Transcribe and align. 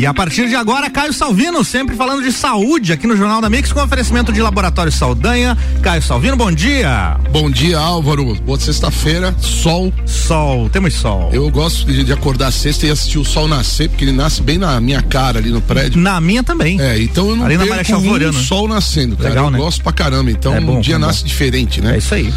E 0.00 0.06
a 0.06 0.14
partir 0.14 0.48
de 0.48 0.54
agora, 0.54 0.88
Caio 0.88 1.12
Salvino, 1.12 1.62
sempre 1.62 1.94
falando 1.94 2.22
de 2.22 2.32
saúde 2.32 2.90
aqui 2.90 3.06
no 3.06 3.14
Jornal 3.14 3.42
da 3.42 3.50
Mix, 3.50 3.70
com 3.70 3.82
oferecimento 3.82 4.32
de 4.32 4.40
Laboratório 4.40 4.90
Saldanha. 4.90 5.54
Caio 5.82 6.00
Salvino, 6.00 6.38
bom 6.38 6.50
dia. 6.50 7.18
Bom 7.30 7.50
dia, 7.50 7.78
Álvaro. 7.78 8.34
Boa 8.36 8.58
sexta-feira, 8.58 9.34
sol. 9.38 9.92
Sol, 10.06 10.70
temos 10.70 10.94
sol. 10.94 11.28
Eu 11.34 11.50
gosto 11.50 11.84
de, 11.84 12.02
de 12.02 12.14
acordar 12.14 12.50
sexta 12.50 12.86
e 12.86 12.90
assistir 12.90 13.18
o 13.18 13.26
sol 13.26 13.46
nascer, 13.46 13.90
porque 13.90 14.04
ele 14.04 14.12
nasce 14.12 14.40
bem 14.40 14.56
na 14.56 14.80
minha 14.80 15.02
cara 15.02 15.38
ali 15.38 15.50
no 15.50 15.60
prédio. 15.60 16.00
Na 16.00 16.18
minha 16.18 16.42
também. 16.42 16.80
É, 16.80 16.98
então 16.98 17.28
eu 17.28 17.36
não 17.36 17.44
ali 17.44 17.58
perco 17.58 17.96
um 17.96 18.32
sol 18.32 18.66
nascendo, 18.66 19.18
cara. 19.18 19.28
Legal, 19.28 19.44
eu 19.44 19.50
né? 19.50 19.58
gosto 19.58 19.82
pra 19.82 19.92
caramba. 19.92 20.30
Então 20.30 20.54
é 20.54 20.62
bom, 20.62 20.78
um 20.78 20.80
dia 20.80 20.94
é 20.94 20.98
nasce 20.98 21.22
diferente, 21.22 21.82
né? 21.82 21.96
É 21.96 21.98
isso 21.98 22.14
aí. 22.14 22.32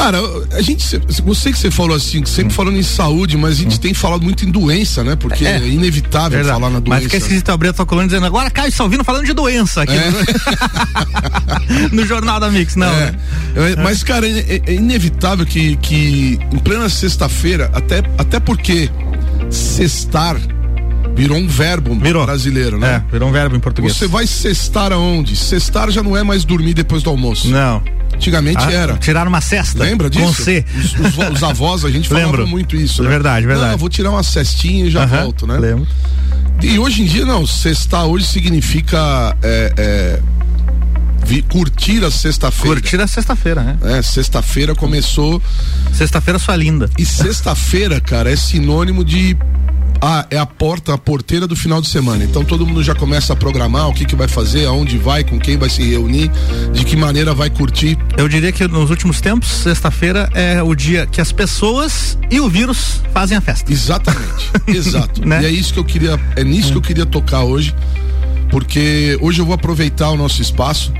Cara, 0.00 0.18
a 0.52 0.62
gente, 0.62 0.98
você 1.22 1.52
que 1.52 1.58
você 1.58 1.70
falou 1.70 1.94
assim, 1.94 2.24
sempre 2.24 2.54
falando 2.54 2.78
em 2.78 2.82
saúde, 2.82 3.36
mas 3.36 3.52
a 3.52 3.62
gente 3.62 3.76
hum. 3.76 3.80
tem 3.80 3.92
falado 3.92 4.22
muito 4.22 4.46
em 4.46 4.50
doença, 4.50 5.04
né? 5.04 5.14
Porque 5.14 5.44
é, 5.44 5.58
é 5.58 5.68
inevitável 5.68 6.38
Verdade. 6.38 6.58
falar 6.58 6.70
na 6.70 6.80
doença. 6.80 7.02
Mas 7.02 7.04
fica 7.04 7.18
esquisito 7.18 7.50
abrir 7.50 7.68
a 7.68 7.72
tua 7.74 7.84
coluna 7.84 8.06
dizendo 8.06 8.24
agora 8.24 8.50
Caio 8.50 8.72
Salvino 8.72 9.04
falando 9.04 9.26
de 9.26 9.34
doença 9.34 9.82
aqui 9.82 9.92
é. 9.92 10.10
no... 10.10 11.88
no 12.00 12.06
Jornal 12.06 12.40
da 12.40 12.50
Mix, 12.50 12.76
não. 12.76 12.90
É. 12.90 13.10
Né? 13.10 13.76
Mas, 13.84 14.02
cara, 14.02 14.26
é, 14.26 14.62
é, 14.66 14.72
inevitável 14.72 15.44
que, 15.44 15.76
que 15.76 16.38
em 16.50 16.58
plena 16.58 16.88
sexta-feira, 16.88 17.70
até, 17.74 18.02
até 18.16 18.40
porque 18.40 18.88
sextar 19.50 20.40
virou 21.14 21.36
um 21.36 21.46
verbo 21.46 21.94
virou. 21.98 22.24
brasileiro, 22.24 22.78
né? 22.78 23.04
É, 23.06 23.12
virou 23.12 23.28
um 23.28 23.32
verbo 23.32 23.56
em 23.56 23.60
português. 23.60 23.96
Você 23.96 24.06
vai 24.06 24.26
cestar 24.26 24.92
aonde? 24.92 25.36
Cestar 25.36 25.90
já 25.90 26.02
não 26.02 26.16
é 26.16 26.22
mais 26.22 26.44
dormir 26.44 26.74
depois 26.74 27.02
do 27.02 27.10
almoço. 27.10 27.48
Não. 27.48 27.82
Antigamente 28.14 28.62
ah, 28.64 28.72
era. 28.72 28.96
Tirar 28.98 29.26
uma 29.26 29.40
cesta. 29.40 29.82
Lembra 29.82 30.10
disso? 30.10 30.26
Com 30.26 30.32
C. 30.32 30.64
Os, 30.76 30.92
os, 30.94 31.34
os 31.36 31.42
avós, 31.42 31.84
a 31.84 31.90
gente 31.90 32.08
falava 32.08 32.44
muito 32.44 32.76
isso. 32.76 33.02
Né? 33.02 33.08
Verdade, 33.08 33.46
verdade. 33.46 33.70
Não, 33.72 33.78
vou 33.78 33.88
tirar 33.88 34.10
uma 34.10 34.22
cestinha 34.22 34.84
e 34.86 34.90
já 34.90 35.06
volto, 35.06 35.46
né? 35.46 35.58
Lembro. 35.58 35.86
E 36.62 36.78
hoje 36.78 37.02
em 37.02 37.06
dia, 37.06 37.24
não, 37.24 37.46
cestar 37.46 38.04
hoje 38.04 38.26
significa 38.26 39.34
é, 39.42 39.72
é, 39.78 40.20
curtir 41.48 42.04
a 42.04 42.10
sexta-feira. 42.10 42.80
Curtir 42.80 43.00
a 43.00 43.06
sexta-feira, 43.06 43.62
né? 43.62 43.78
É, 43.82 44.02
sexta-feira 44.02 44.74
começou. 44.74 45.42
Sexta-feira 45.92 46.38
sua 46.38 46.56
linda. 46.56 46.90
E 46.98 47.06
sexta-feira, 47.06 48.00
cara, 48.00 48.30
é 48.30 48.36
sinônimo 48.36 49.04
de 49.04 49.36
ah, 50.02 50.26
é 50.30 50.38
a 50.38 50.46
porta, 50.46 50.94
a 50.94 50.98
porteira 50.98 51.46
do 51.46 51.54
final 51.54 51.80
de 51.80 51.88
semana. 51.88 52.24
Então 52.24 52.42
todo 52.42 52.66
mundo 52.66 52.82
já 52.82 52.94
começa 52.94 53.34
a 53.34 53.36
programar 53.36 53.88
o 53.88 53.92
que, 53.92 54.04
que 54.04 54.16
vai 54.16 54.28
fazer, 54.28 54.64
aonde 54.64 54.96
vai, 54.96 55.22
com 55.22 55.38
quem 55.38 55.58
vai 55.58 55.68
se 55.68 55.82
reunir, 55.82 56.30
de 56.72 56.84
que 56.84 56.96
maneira 56.96 57.34
vai 57.34 57.50
curtir. 57.50 57.98
Eu 58.16 58.28
diria 58.28 58.50
que 58.50 58.66
nos 58.66 58.88
últimos 58.88 59.20
tempos, 59.20 59.48
sexta-feira 59.48 60.30
é 60.32 60.62
o 60.62 60.74
dia 60.74 61.06
que 61.06 61.20
as 61.20 61.32
pessoas 61.32 62.18
e 62.30 62.40
o 62.40 62.48
vírus 62.48 63.02
fazem 63.12 63.36
a 63.36 63.40
festa. 63.40 63.70
Exatamente. 63.70 64.50
Exato. 64.66 65.26
né? 65.26 65.42
E 65.42 65.46
é 65.46 65.50
isso 65.50 65.74
que 65.74 65.78
eu 65.78 65.84
queria, 65.84 66.18
é 66.34 66.42
nisso 66.42 66.72
que 66.72 66.78
eu 66.78 66.82
queria 66.82 67.04
tocar 67.04 67.42
hoje, 67.42 67.74
porque 68.50 69.18
hoje 69.20 69.40
eu 69.40 69.44
vou 69.44 69.54
aproveitar 69.54 70.10
o 70.10 70.16
nosso 70.16 70.40
espaço 70.40 70.92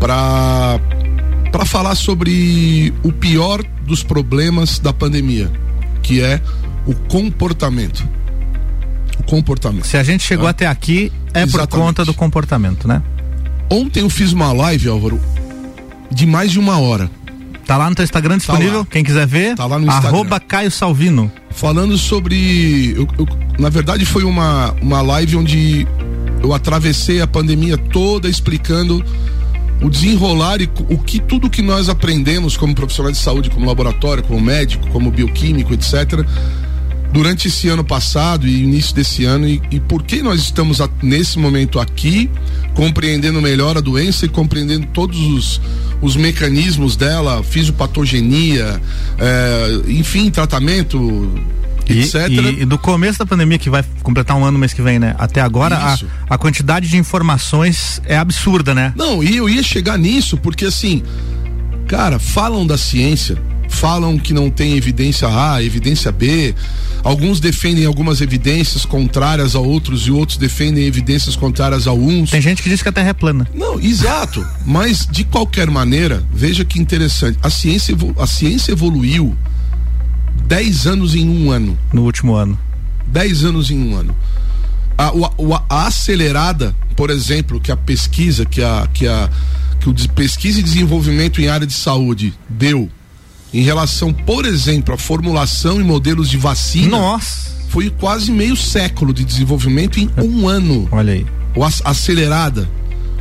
para 0.00 0.80
para 1.50 1.66
falar 1.66 1.94
sobre 1.96 2.94
o 3.02 3.12
pior 3.12 3.62
dos 3.84 4.02
problemas 4.02 4.78
da 4.78 4.90
pandemia, 4.90 5.52
que 6.02 6.22
é 6.22 6.40
o 6.86 6.94
comportamento 6.94 8.02
comportamento. 9.22 9.86
Se 9.86 9.96
a 9.96 10.02
gente 10.02 10.22
chegou 10.22 10.44
tá? 10.44 10.50
até 10.50 10.66
aqui, 10.66 11.12
é 11.34 11.42
Exatamente. 11.42 11.70
por 11.70 11.78
conta 11.78 12.04
do 12.04 12.14
comportamento, 12.14 12.86
né? 12.86 13.02
Ontem 13.70 14.00
eu 14.00 14.10
fiz 14.10 14.32
uma 14.32 14.52
live, 14.52 14.88
Álvaro, 14.88 15.20
de 16.10 16.26
mais 16.26 16.50
de 16.50 16.58
uma 16.58 16.78
hora. 16.78 17.10
Tá 17.66 17.76
lá 17.76 17.88
no 17.88 17.94
teu 17.94 18.04
Instagram 18.04 18.36
disponível, 18.36 18.84
tá 18.84 18.90
quem 18.90 19.04
quiser 19.04 19.26
ver. 19.26 19.54
Tá 19.54 19.66
lá 19.66 19.78
no 19.78 19.86
Instagram. 19.86 20.08
Arroba 20.08 20.40
Caio 20.40 20.70
Salvino. 20.70 21.32
Falando 21.50 21.96
sobre. 21.96 22.92
Eu, 22.96 23.08
eu, 23.18 23.26
na 23.58 23.68
verdade, 23.68 24.04
foi 24.04 24.24
uma, 24.24 24.72
uma 24.82 25.00
live 25.00 25.36
onde 25.36 25.86
eu 26.42 26.52
atravessei 26.52 27.20
a 27.20 27.26
pandemia 27.26 27.78
toda 27.78 28.28
explicando 28.28 29.02
o 29.80 29.88
desenrolar 29.88 30.60
e 30.60 30.68
o 30.90 30.98
que 30.98 31.18
tudo 31.18 31.48
que 31.48 31.62
nós 31.62 31.88
aprendemos 31.88 32.56
como 32.56 32.74
profissionais 32.74 33.16
de 33.16 33.22
saúde, 33.22 33.48
como 33.48 33.66
laboratório, 33.66 34.22
como 34.22 34.40
médico, 34.40 34.86
como 34.90 35.10
bioquímico, 35.10 35.72
etc 35.72 36.26
durante 37.12 37.48
esse 37.48 37.68
ano 37.68 37.84
passado 37.84 38.48
e 38.48 38.62
início 38.62 38.94
desse 38.94 39.24
ano 39.24 39.46
e, 39.46 39.60
e 39.70 39.78
por 39.78 40.02
que 40.02 40.22
nós 40.22 40.40
estamos 40.40 40.80
a, 40.80 40.88
nesse 41.02 41.38
momento 41.38 41.78
aqui 41.78 42.30
compreendendo 42.74 43.40
melhor 43.40 43.76
a 43.76 43.80
doença 43.80 44.24
e 44.24 44.28
compreendendo 44.28 44.86
todos 44.88 45.18
os, 45.18 45.60
os 46.00 46.16
mecanismos 46.16 46.96
dela, 46.96 47.42
fisiopatogenia, 47.42 48.80
é, 49.18 49.90
enfim, 49.90 50.30
tratamento, 50.30 51.30
etc. 51.86 52.28
E, 52.28 52.62
e, 52.62 52.64
do 52.64 52.78
começo 52.78 53.18
da 53.18 53.26
pandemia, 53.26 53.58
que 53.58 53.68
vai 53.68 53.84
completar 54.02 54.36
um 54.36 54.42
ano 54.42 54.52
no 54.52 54.58
mês 54.58 54.72
que 54.72 54.80
vem, 54.80 54.98
né? 54.98 55.14
Até 55.18 55.40
agora, 55.40 55.76
a, 55.76 55.98
a, 56.30 56.38
quantidade 56.38 56.88
de 56.88 56.96
informações 56.96 58.00
é 58.06 58.16
absurda, 58.16 58.74
né? 58.74 58.94
Não, 58.96 59.22
e 59.22 59.36
eu 59.36 59.48
ia 59.48 59.62
chegar 59.62 59.98
nisso, 59.98 60.36
porque 60.38 60.64
assim, 60.64 61.02
cara, 61.86 62.18
falam 62.18 62.66
da 62.66 62.78
ciência, 62.78 63.36
falam 63.72 64.18
que 64.18 64.32
não 64.32 64.50
tem 64.50 64.76
evidência 64.76 65.28
A, 65.28 65.62
evidência 65.62 66.12
B. 66.12 66.54
Alguns 67.02 67.40
defendem 67.40 67.84
algumas 67.84 68.20
evidências 68.20 68.84
contrárias 68.84 69.56
a 69.56 69.60
outros 69.60 70.06
e 70.06 70.10
outros 70.10 70.38
defendem 70.38 70.84
evidências 70.84 71.34
contrárias 71.34 71.86
a 71.86 71.92
uns. 71.92 72.30
Tem 72.30 72.40
gente 72.40 72.62
que 72.62 72.68
diz 72.68 72.82
que 72.82 72.88
a 72.88 72.92
Terra 72.92 73.08
é 73.08 73.12
plana. 73.12 73.48
Não, 73.54 73.80
exato. 73.80 74.46
Mas 74.64 75.06
de 75.10 75.24
qualquer 75.24 75.68
maneira, 75.68 76.22
veja 76.32 76.64
que 76.64 76.78
interessante. 76.78 77.38
A 77.42 77.50
ciência, 77.50 77.96
a 78.18 78.26
ciência 78.26 78.72
evoluiu 78.72 79.36
10 80.46 80.86
anos 80.86 81.14
em 81.14 81.28
um 81.28 81.50
ano. 81.50 81.76
No 81.92 82.02
último 82.02 82.34
ano. 82.34 82.58
10 83.08 83.44
anos 83.44 83.70
em 83.70 83.78
um 83.78 83.96
ano. 83.96 84.16
A, 84.96 85.06
a, 85.08 85.64
a, 85.68 85.86
acelerada, 85.86 86.74
por 86.94 87.10
exemplo, 87.10 87.58
que 87.58 87.72
a 87.72 87.76
pesquisa, 87.76 88.44
que 88.44 88.62
a, 88.62 88.86
que 88.92 89.08
a 89.08 89.28
que 89.82 89.88
o 89.88 90.08
pesquisa 90.10 90.60
e 90.60 90.62
desenvolvimento 90.62 91.40
em 91.40 91.48
área 91.48 91.66
de 91.66 91.72
saúde 91.72 92.32
deu 92.48 92.88
em 93.52 93.62
relação, 93.62 94.12
por 94.12 94.46
exemplo, 94.46 94.94
à 94.94 94.98
formulação 94.98 95.80
e 95.80 95.84
modelos 95.84 96.28
de 96.28 96.36
vacina. 96.36 96.96
Nossa! 96.96 97.52
Foi 97.68 97.90
quase 97.90 98.30
meio 98.30 98.56
século 98.56 99.12
de 99.12 99.24
desenvolvimento 99.24 99.98
em 99.98 100.10
um 100.18 100.48
ano. 100.48 100.88
Olha 100.90 101.12
aí. 101.14 101.26
O 101.54 101.64
acelerada. 101.64 102.68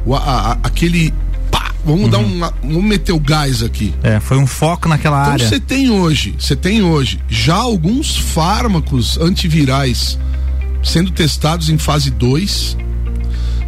O, 0.06 0.16
a, 0.16 0.20
a, 0.20 0.52
aquele. 0.64 1.14
Vamos 1.84 2.04
uhum. 2.04 2.10
dar 2.10 2.20
um. 2.20 2.40
Vamos 2.64 2.84
meter 2.84 3.12
o 3.12 3.20
gás 3.20 3.64
aqui. 3.64 3.94
É, 4.04 4.20
foi 4.20 4.38
um 4.38 4.48
foco 4.48 4.88
naquela 4.88 5.22
então, 5.22 5.34
área. 5.34 5.46
Então 5.46 5.58
você 5.58 5.60
tem 5.60 5.90
hoje, 5.90 6.36
você 6.38 6.56
tem 6.56 6.82
hoje 6.82 7.20
já 7.28 7.56
alguns 7.56 8.16
fármacos 8.16 9.18
antivirais 9.18 10.18
sendo 10.84 11.12
testados 11.12 11.70
em 11.70 11.78
fase 11.78 12.10
2 12.12 12.78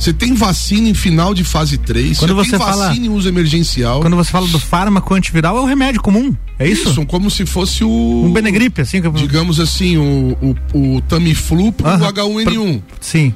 você 0.04 0.14
tem 0.14 0.34
vacina 0.34 0.90
em 0.90 0.94
final 0.94 1.34
de 1.34 1.44
fase 1.44 1.78
3, 1.78 2.20
quando 2.20 2.36
você, 2.36 2.52
você 2.52 2.58
fala, 2.58 2.90
vacina 2.90 3.06
em 3.06 3.10
uso 3.10 3.30
emergencial. 3.30 4.02
Quando 4.02 4.18
você 4.18 4.30
fala 4.30 4.48
do 4.48 4.60
fármaco 4.60 5.14
antiviral, 5.14 5.58
é 5.58 5.62
o 5.62 5.66
remédio 5.66 6.02
comum, 6.02 6.36
é 6.60 6.68
isso? 6.68 6.90
Isso, 6.90 7.06
como 7.06 7.32
se 7.32 7.46
fosse 7.46 7.84
o... 7.84 8.24
Um 8.26 8.34
Benegripe, 8.34 8.82
assim. 8.82 9.02
Que... 9.02 9.10
Digamos 9.10 9.60
assim, 9.60 9.98
o, 9.98 10.56
o, 10.74 10.96
o 10.98 11.02
Tamiflu 11.02 11.72
pro 11.72 11.88
uh 11.88 11.98
-huh. 11.98 12.12
H1N1. 12.12 12.82
Sim. 13.00 13.34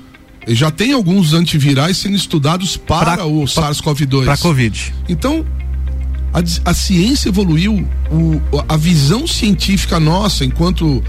Já 0.48 0.70
tem 0.70 0.94
alguns 0.94 1.34
antivirais 1.34 1.98
sendo 1.98 2.16
estudados 2.16 2.78
para 2.78 3.16
pra, 3.16 3.26
o 3.26 3.44
SARS-CoV-2. 3.44 4.26
Para 4.26 4.38
Covid. 4.38 4.94
Então, 5.10 5.46
a, 6.34 6.70
a 6.70 6.74
ciência 6.74 7.30
evoluiu, 7.30 7.88
o, 8.12 8.42
a 8.68 8.78
visão 8.78 9.26
científica 9.26 10.00
nossa, 10.00 10.46
enquanto 10.46 11.04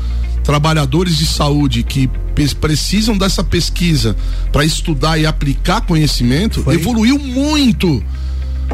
trabalhadores 0.49 1.19
de 1.19 1.27
saúde 1.27 1.83
que 1.83 2.09
precisam 2.59 3.19
dessa 3.19 3.45
pesquisa 3.45 4.17
para 4.51 4.65
estudar 4.65 5.19
e 5.19 5.27
aplicar 5.27 5.83
conhecimento, 5.83 6.63
Foi. 6.63 6.75
evoluiu 6.75 7.19
muito. 7.19 8.03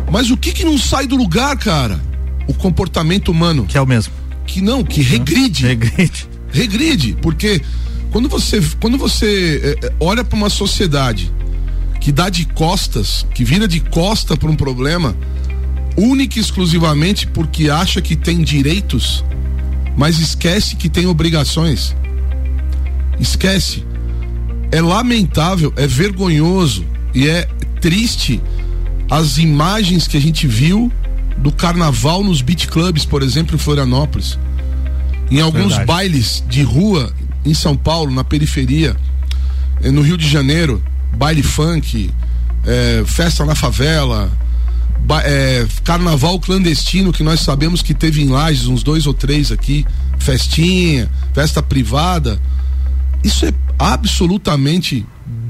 Mas 0.09 0.31
o 0.31 0.37
que 0.37 0.53
que 0.53 0.63
não 0.65 0.79
sai 0.79 1.09
do 1.09 1.17
lugar, 1.17 1.59
cara? 1.59 2.01
O 2.47 2.55
comportamento 2.55 3.33
humano. 3.33 3.67
Que 3.67 3.77
é 3.77 3.81
o 3.81 3.87
mesmo. 3.87 4.13
Que 4.47 4.61
não, 4.61 4.85
que 4.85 5.03
regride. 5.03 5.67
Regride. 5.67 6.29
Regride, 6.53 7.17
porque 7.21 7.61
quando 8.13 8.29
você, 8.29 8.63
quando 8.81 8.97
você 8.97 9.77
é, 9.83 9.93
olha 9.99 10.23
para 10.23 10.37
uma 10.37 10.51
sociedade 10.51 11.33
que 12.01 12.13
dá 12.13 12.31
de 12.31 12.45
costas, 12.45 13.27
que 13.35 13.43
vira 13.43 13.67
de 13.67 13.81
costa 13.81 14.37
para 14.37 14.49
um 14.49 14.55
problema, 14.55 15.17
única 15.97 16.39
e 16.39 16.41
exclusivamente 16.41 17.27
porque 17.27 17.69
acha 17.69 18.01
que 18.01 18.15
tem 18.15 18.43
direitos, 18.43 19.25
mas 19.97 20.19
esquece 20.19 20.77
que 20.77 20.89
tem 20.89 21.07
obrigações. 21.07 21.95
Esquece. 23.19 23.85
É 24.73 24.81
lamentável, 24.81 25.73
é 25.77 25.87
vergonhoso 25.87 26.85
e 27.15 27.29
é 27.29 27.49
triste 27.81 28.43
as 29.11 29.39
imagens 29.39 30.09
que 30.09 30.17
a 30.17 30.21
gente 30.21 30.47
viu 30.47 30.91
do 31.37 31.53
carnaval 31.53 32.25
nos 32.25 32.41
beat 32.41 32.67
clubs, 32.67 33.05
por 33.05 33.23
exemplo, 33.23 33.55
em 33.55 33.59
Florianópolis. 33.59 34.39
Em 35.31 35.41
alguns 35.41 35.69
Verdade. 35.69 35.87
bailes 35.87 36.45
de 36.49 36.63
rua 36.63 37.13
em 37.45 37.55
São 37.55 37.77
Paulo, 37.77 38.13
na 38.13 38.25
periferia, 38.25 38.97
eh, 39.83 39.91
no 39.91 40.03
Rio 40.03 40.17
de 40.17 40.29
Janeiro, 40.29 40.83
baile 41.17 41.43
funk, 41.43 42.11
é, 42.67 43.05
festa 43.07 43.45
na 43.45 43.55
favela, 43.55 44.31
é, 45.25 45.67
carnaval 45.83 46.41
clandestino 46.41 47.13
que 47.13 47.23
nós 47.23 47.41
sabemos 47.41 47.83
que 47.83 47.93
teve 47.93 48.23
em 48.23 48.29
Lages, 48.29 48.67
uns 48.67 48.83
dois 48.83 49.07
ou 49.07 49.13
três 49.13 49.53
aqui, 49.53 49.85
festinha, 50.19 51.11
festa 51.35 51.63
privada. 51.63 52.41
Isso 53.23 53.45
é 53.45 53.53
absolutamente 53.79 55.05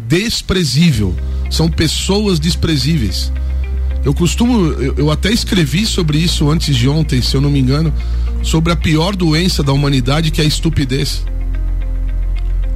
desprezível. 0.09 1.15
São 1.51 1.69
pessoas 1.69 2.41
desprezíveis. 2.41 3.33
Eu 4.05 4.13
costumo, 4.13 4.67
eu, 4.73 4.95
eu, 4.97 5.11
até 5.11 5.33
escrevi 5.33 5.87
sobre 5.87 6.19
isso 6.19 6.51
antes 6.51 6.77
de 6.77 6.89
ontem, 6.89 7.23
se 7.23 7.35
eu 7.35 7.41
não 7.41 7.51
me 7.51 7.59
engano, 7.59 7.93
sobre 8.43 8.73
a 8.73 8.77
pior 8.77 9.17
doença 9.17 9.63
da 9.63 9.73
humanidade 9.73 10.31
que 10.31 10.41
é 10.41 10.45
a 10.45 10.47
estupidez. 10.47 11.25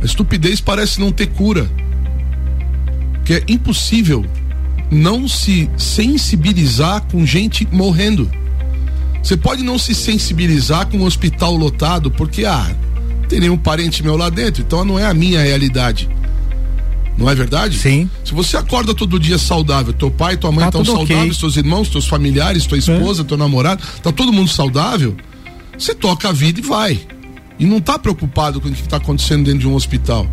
A 0.01 0.05
estupidez 0.05 0.61
parece 0.61 1.01
não 1.01 1.13
ter 1.13 1.27
cura. 1.27 1.69
Que 3.25 3.35
é 3.35 3.43
impossível 3.49 4.25
não 4.91 5.29
se 5.29 5.69
sensibilizar 5.77 7.03
com 7.11 7.25
gente 7.27 7.67
morrendo. 7.71 8.31
Você 9.23 9.37
pode 9.37 9.63
não 9.63 9.79
se 9.79 9.95
sensibilizar 9.95 10.87
com 10.87 10.99
um 10.99 11.05
hospital 11.05 11.55
lotado, 11.55 12.11
porque, 12.11 12.45
ah, 12.45 12.75
tem 13.29 13.41
nenhum 13.41 13.59
parente 13.59 14.03
meu 14.03 14.17
lá 14.17 14.31
dentro, 14.31 14.63
então 14.63 14.85
não 14.85 14.99
é 14.99 15.05
a 15.05 15.13
minha 15.13 15.43
realidade. 15.43 16.09
Não 17.17 17.29
é 17.29 17.35
verdade? 17.35 17.77
Sim. 17.77 18.09
Se 18.25 18.33
você 18.33 18.57
acorda 18.57 18.95
todo 18.95 19.19
dia 19.19 19.39
saudável, 19.39 19.93
teu 19.93 20.11
pai, 20.11 20.37
tua 20.37 20.53
mãe 20.53 20.65
estão 20.67 20.85
tá 20.85 20.93
saudáveis, 20.93 21.37
okay. 21.37 21.41
teus 21.41 21.57
irmãos, 21.57 21.89
teus 21.89 22.07
familiares, 22.07 22.65
tua 22.65 22.79
esposa, 22.79 23.23
é. 23.23 23.25
teu 23.25 23.37
namorado, 23.37 23.83
tá 24.03 24.13
todo 24.13 24.33
mundo 24.33 24.49
saudável, 24.49 25.17
você 25.77 25.95
toca 25.95 26.29
a 26.29 26.33
vida 26.33 26.61
e 26.61 26.63
vai. 26.63 27.01
E 27.59 27.67
não 27.67 27.81
tá 27.81 27.99
preocupado 27.99 28.61
com 28.61 28.69
o 28.69 28.73
que 28.73 28.81
está 28.81 28.99
acontecendo 28.99 29.45
dentro 29.45 29.61
de 29.61 29.69
um 29.69 29.75
hospital. 29.75 30.29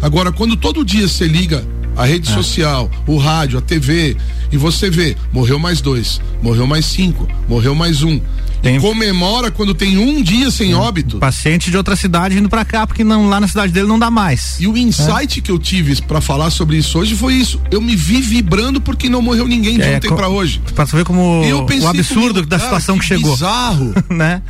Agora, 0.00 0.32
quando 0.32 0.56
todo 0.56 0.82
dia 0.82 1.06
você 1.06 1.26
liga 1.26 1.62
a 1.96 2.04
rede 2.04 2.30
é. 2.30 2.34
social, 2.34 2.90
o 3.06 3.16
rádio, 3.16 3.58
a 3.58 3.62
TV, 3.62 4.16
e 4.50 4.56
você 4.56 4.90
vê, 4.90 5.16
morreu 5.32 5.58
mais 5.58 5.80
dois, 5.80 6.20
morreu 6.42 6.66
mais 6.66 6.86
cinco, 6.86 7.28
morreu 7.48 7.74
mais 7.74 8.02
um. 8.02 8.20
Tem... 8.62 8.78
comemora 8.78 9.50
quando 9.50 9.74
tem 9.74 9.98
um 9.98 10.22
dia 10.22 10.48
sem 10.50 10.72
óbito. 10.72 11.18
Paciente 11.18 11.68
de 11.68 11.76
outra 11.76 11.96
cidade 11.96 12.38
indo 12.38 12.48
para 12.48 12.64
cá, 12.64 12.86
porque 12.86 13.02
não, 13.02 13.28
lá 13.28 13.40
na 13.40 13.48
cidade 13.48 13.72
dele 13.72 13.88
não 13.88 13.98
dá 13.98 14.08
mais. 14.08 14.56
E 14.60 14.68
o 14.68 14.76
insight 14.76 15.40
é. 15.40 15.42
que 15.42 15.50
eu 15.50 15.58
tive 15.58 16.00
para 16.02 16.20
falar 16.20 16.48
sobre 16.50 16.76
isso 16.76 16.96
hoje 16.96 17.16
foi 17.16 17.34
isso. 17.34 17.60
Eu 17.72 17.80
me 17.80 17.96
vi 17.96 18.20
vibrando 18.20 18.80
porque 18.80 19.08
não 19.08 19.20
morreu 19.20 19.48
ninguém 19.48 19.78
de 19.78 19.82
é, 19.82 19.96
ontem 19.96 20.14
para 20.14 20.28
hoje. 20.28 20.62
Pra 20.76 20.84
ver 20.84 21.04
como 21.04 21.42
o 21.42 21.88
absurdo 21.88 22.34
comigo, 22.34 22.46
da 22.46 22.56
cara, 22.56 22.68
situação 22.68 22.94
que, 22.94 23.00
que 23.00 23.08
chegou. 23.08 23.32
Bizarro. 23.32 23.92
né? 24.08 24.40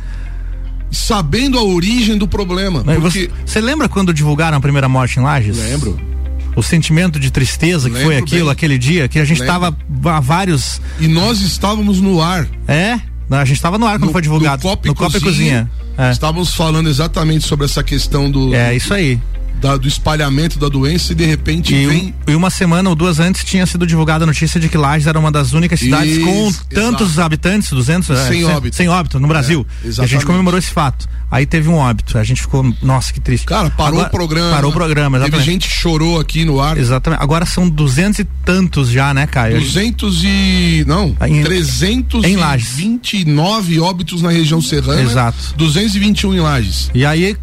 Sabendo 0.91 1.57
a 1.57 1.63
origem 1.63 2.15
do 2.15 2.27
problema. 2.27 2.83
Você 3.01 3.27
porque... 3.27 3.59
lembra 3.61 3.89
quando 3.89 4.13
divulgaram 4.13 4.59
a 4.59 4.61
primeira 4.61 4.87
morte 4.87 5.19
em 5.19 5.23
Lages? 5.23 5.57
Lembro 5.57 6.12
o 6.55 6.63
sentimento 6.63 7.19
de 7.19 7.31
tristeza 7.31 7.89
que 7.89 8.01
foi 8.01 8.17
aquilo, 8.17 8.45
bem. 8.45 8.51
aquele 8.51 8.77
dia, 8.77 9.07
que 9.07 9.19
a 9.19 9.25
gente 9.25 9.41
estava 9.41 9.75
a 10.05 10.19
vários. 10.19 10.81
E 10.99 11.07
nós 11.07 11.41
estávamos 11.41 11.99
no 11.99 12.21
ar. 12.21 12.47
É? 12.67 12.99
A 13.29 13.45
gente 13.45 13.57
estava 13.57 13.77
no 13.77 13.87
ar 13.87 13.97
quando 13.97 14.07
no, 14.07 14.11
foi 14.11 14.21
divulgado. 14.21 14.63
No 14.63 14.69
Copa 14.69 14.87
e 14.87 14.93
Cozinha. 14.93 15.21
Cozinha. 15.21 15.71
É. 15.97 16.11
Estávamos 16.11 16.53
falando 16.53 16.89
exatamente 16.89 17.45
sobre 17.45 17.65
essa 17.65 17.83
questão 17.83 18.29
do. 18.29 18.53
É, 18.53 18.75
isso 18.75 18.93
aí 18.93 19.19
da, 19.63 19.77
do 19.77 19.87
espalhamento 19.87 20.59
da 20.59 20.67
doença 20.67 21.13
e 21.13 21.15
de 21.15 21.25
repente 21.25 21.73
e 21.73 21.87
vem. 21.87 22.13
Um, 22.27 22.31
e 22.33 22.35
uma 22.35 22.49
semana 22.49 22.89
ou 22.89 22.95
duas 22.95 23.17
antes 23.17 23.45
tinha 23.45 23.65
sido 23.65 23.87
divulgada 23.87 24.25
a 24.25 24.27
notícia 24.27 24.59
de 24.59 24.67
que 24.67 24.77
Lages 24.77 25.07
era 25.07 25.17
uma 25.17 25.31
das 25.31 25.53
únicas 25.53 25.79
cidades 25.79 26.17
Isso, 26.17 26.25
com 26.25 26.51
tantos 26.75 27.11
exato. 27.11 27.25
habitantes, 27.25 27.69
200, 27.69 28.09
é, 28.09 28.27
sem, 28.27 28.41
é, 28.41 28.45
óbito. 28.45 28.75
sem 28.75 28.89
óbito 28.89 29.21
no 29.21 29.27
Brasil. 29.27 29.65
É, 29.85 29.87
e 29.87 30.01
a 30.01 30.05
gente 30.05 30.25
comemorou 30.25 30.59
esse 30.59 30.69
fato. 30.69 31.07
Aí 31.31 31.45
teve 31.45 31.69
um 31.69 31.75
óbito, 31.75 32.17
a 32.17 32.23
gente 32.23 32.41
ficou, 32.41 32.75
nossa, 32.81 33.13
que 33.13 33.21
triste. 33.21 33.45
Cara, 33.45 33.69
parou 33.69 34.01
Agora, 34.01 34.07
o 34.07 34.11
programa. 34.11 34.51
Parou 34.51 34.69
o 34.69 34.73
programa, 34.73 35.17
exatamente. 35.17 35.39
Teve 35.39 35.51
gente 35.51 35.67
chorou 35.69 36.19
aqui 36.19 36.43
no 36.43 36.59
ar. 36.59 36.77
Exatamente. 36.77 37.23
Agora 37.23 37.45
são 37.45 37.67
duzentos 37.69 38.19
e 38.19 38.25
tantos 38.45 38.89
já, 38.89 39.13
né, 39.13 39.25
Caio? 39.25 39.59
Duzentos 39.59 40.21
e, 40.23 40.83
não, 40.85 41.15
trezentos 41.41 42.25
em 42.25 42.35
Lages. 42.35 42.75
vinte 42.75 43.21
e 43.21 43.25
nove 43.25 43.79
óbitos 43.79 44.21
na 44.21 44.29
região 44.29 44.61
serrana. 44.61 45.01
Exato. 45.01 45.55
Duzentos 45.55 45.95
e 45.95 45.99
vinte 45.99 46.21
e 46.21 46.27
um 46.27 46.35
em 46.35 46.39
Lages. 46.41 46.91
E 46.93 47.05
aí 47.05 47.35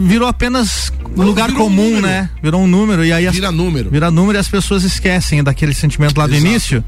virou 0.00 0.28
apenas 0.28 0.92
um 1.16 1.22
lugar 1.22 1.52
comum, 1.52 1.96
um 1.96 2.00
né? 2.00 2.28
Virou 2.42 2.62
um 2.62 2.66
número 2.66 3.04
e 3.04 3.12
aí 3.12 3.26
as, 3.26 3.34
vira 3.34 3.52
número. 3.52 3.90
Vira 3.90 4.10
número 4.10 4.38
e 4.38 4.40
as 4.40 4.48
pessoas 4.48 4.82
esquecem 4.82 5.42
daquele 5.42 5.74
sentimento 5.74 6.16
lá 6.18 6.26
do 6.26 6.34
Exato. 6.34 6.46
início. 6.46 6.84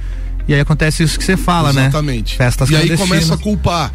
E 0.47 0.55
aí 0.55 0.61
acontece 0.61 1.03
isso 1.03 1.19
que 1.19 1.25
você 1.25 1.37
fala, 1.37 1.71
Exatamente. 1.71 1.79
né? 1.79 1.89
Exatamente. 1.89 2.37
Festas 2.37 2.71
E 2.71 2.77
aí 2.77 2.97
começa 2.97 3.35
a 3.35 3.39
culpar 3.39 3.93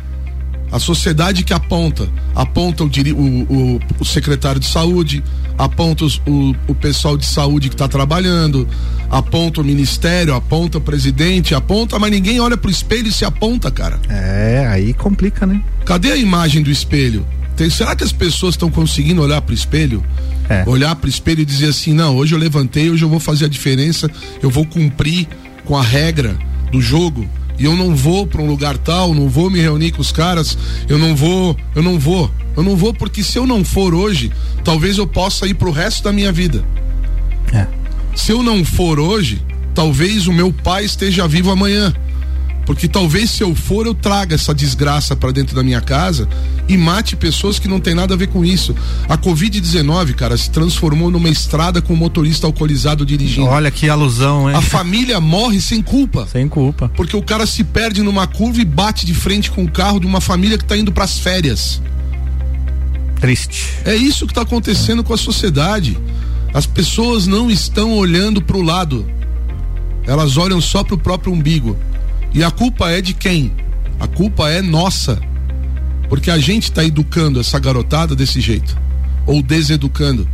a 0.72 0.80
sociedade 0.80 1.44
que 1.44 1.54
aponta, 1.54 2.10
aponta 2.34 2.84
o, 2.84 2.88
o, 2.88 3.76
o, 3.76 3.80
o 4.00 4.06
secretário 4.06 4.60
de 4.60 4.66
saúde, 4.66 5.24
aponta 5.56 6.04
os, 6.04 6.20
o, 6.26 6.56
o 6.68 6.74
pessoal 6.74 7.16
de 7.16 7.28
saúde 7.28 7.70
que 7.70 7.76
está 7.76 7.88
trabalhando, 7.88 8.68
aponta 9.08 9.62
o 9.62 9.64
ministério, 9.64 10.34
aponta 10.34 10.80
o 10.80 10.82
presidente, 10.82 11.54
aponta, 11.54 12.00
mas 12.00 12.10
ninguém 12.10 12.40
olha 12.40 12.58
pro 12.58 12.72
espelho 12.72 13.08
e 13.08 13.12
se 13.12 13.24
aponta, 13.24 13.70
cara. 13.70 14.00
É, 14.10 14.66
aí 14.68 14.96
complica, 14.96 15.46
né? 15.46 15.62
Cadê 15.86 16.12
a 16.12 16.18
imagem 16.18 16.64
do 16.64 16.72
espelho? 16.72 17.24
Tem, 17.56 17.70
será 17.70 17.96
que 17.96 18.04
as 18.04 18.12
pessoas 18.12 18.56
estão 18.56 18.70
conseguindo 18.70 19.22
olhar 19.22 19.42
para 19.42 19.52
o 19.52 19.56
espelho? 19.56 20.04
É. 20.50 20.64
Olhar 20.68 20.96
para 20.96 21.08
o 21.08 21.10
espelho 21.10 21.42
e 21.42 21.46
dizer 21.46 21.70
assim: 21.70 21.94
não, 21.94 22.16
hoje 22.16 22.34
eu 22.34 22.40
levantei, 22.40 22.90
hoje 22.90 23.04
eu 23.04 23.10
vou 23.10 23.20
fazer 23.20 23.46
a 23.46 23.48
diferença, 23.48 24.10
eu 24.42 24.50
vou 24.50 24.66
cumprir 24.66 25.28
com 25.66 25.78
a 25.78 25.82
regra 25.82 26.38
do 26.72 26.82
jogo 26.82 27.28
e 27.58 27.66
eu 27.66 27.76
não 27.76 27.96
vou 27.96 28.26
para 28.26 28.42
um 28.42 28.48
lugar 28.48 28.78
tal, 28.78 29.14
não 29.14 29.30
vou 29.30 29.50
me 29.50 29.60
reunir 29.60 29.92
com 29.92 30.02
os 30.02 30.12
caras, 30.12 30.58
eu 30.90 30.98
não 30.98 31.16
vou, 31.16 31.56
eu 31.76 31.84
não 31.84 32.00
vou, 32.00 32.32
eu 32.58 32.64
não 32.64 32.76
vou 32.76 32.94
porque 32.94 33.24
se 33.24 33.38
eu 33.38 33.46
não 33.46 33.64
for 33.64 33.94
hoje, 33.94 34.32
talvez 34.64 34.98
eu 34.98 35.06
possa 35.06 35.46
ir 35.46 35.54
para 35.54 35.70
o 35.70 35.72
resto 35.72 36.04
da 36.04 36.12
minha 36.12 36.32
vida. 36.32 36.64
É. 37.54 37.68
Se 38.16 38.32
eu 38.32 38.42
não 38.42 38.66
for 38.66 39.00
hoje, 39.00 39.42
talvez 39.74 40.28
o 40.28 40.34
meu 40.34 40.52
pai 40.52 40.86
esteja 40.86 41.28
vivo 41.28 41.52
amanhã. 41.52 41.94
Porque 42.66 42.88
talvez 42.88 43.30
se 43.32 43.44
eu 43.44 43.54
for, 43.54 43.86
eu 43.86 43.94
traga 43.94 44.36
essa 44.36 44.54
desgraça 44.54 45.16
para 45.16 45.32
dentro 45.32 45.56
da 45.56 45.64
minha 45.64 45.82
casa 45.82 46.28
e 46.68 46.78
mate 46.78 47.16
pessoas 47.16 47.60
que 47.60 47.68
não 47.68 47.80
tem 47.80 47.94
nada 47.94 48.14
a 48.14 48.18
ver 48.18 48.28
com 48.28 48.46
isso. 48.46 48.74
A 49.10 49.18
Covid-19, 49.18 50.14
cara, 50.14 50.38
se 50.38 50.50
transformou 50.50 51.12
numa 51.12 51.30
estrada 51.30 51.82
com 51.82 51.94
um 51.94 51.98
motorista 51.98 52.48
alcoolizado 52.48 53.06
dirigindo. 53.06 53.48
Olha 53.48 53.70
que 53.70 53.90
alusão, 53.90 54.50
hein? 54.50 54.56
A 54.56 54.62
família 54.62 55.20
morre 55.20 55.60
sem 55.60 55.82
culpa. 55.82 56.26
Sem 56.32 56.48
culpa. 56.48 56.90
Porque 56.96 57.16
o 57.16 57.22
cara 57.22 57.46
se 57.46 57.64
perde 57.64 58.02
numa 58.02 58.28
curva 58.28 58.62
e 58.62 58.66
bate 58.66 59.06
de 59.06 59.14
frente 59.14 59.52
com 59.52 59.64
o 59.64 59.72
carro 59.72 60.00
de 60.00 60.06
uma 60.06 60.22
família 60.22 60.58
que 60.58 60.64
está 60.64 60.78
indo 60.78 60.92
para 60.92 61.04
as 61.04 61.20
férias. 61.20 61.82
Triste. 63.20 63.74
É 63.86 63.96
isso 63.96 64.26
que 64.26 64.32
está 64.32 64.42
acontecendo 64.42 65.02
é. 65.02 65.04
com 65.04 65.14
a 65.14 65.18
sociedade. 65.18 65.98
As 66.54 66.66
pessoas 66.66 67.28
não 67.28 67.52
estão 67.52 67.94
olhando 67.94 68.42
para 68.42 68.56
o 68.56 68.62
lado. 68.62 69.06
Elas 70.06 70.38
olham 70.38 70.62
só 70.62 70.84
para 70.84 70.96
o 70.96 70.98
próprio 70.98 71.34
umbigo. 71.34 71.78
E 72.34 72.44
a 72.44 72.50
culpa 72.50 72.90
é 72.90 73.02
de 73.02 73.14
quem? 73.14 73.52
A 74.00 74.08
culpa 74.08 74.50
é 74.50 74.62
nossa. 74.62 75.22
Porque 76.10 76.32
a 76.32 76.38
gente 76.38 76.64
está 76.64 76.84
educando 76.84 77.40
essa 77.40 77.60
garotada 77.60 78.16
desse 78.16 78.42
jeito. 78.42 78.78
Ou 79.26 79.42
deseducando. 79.42 80.28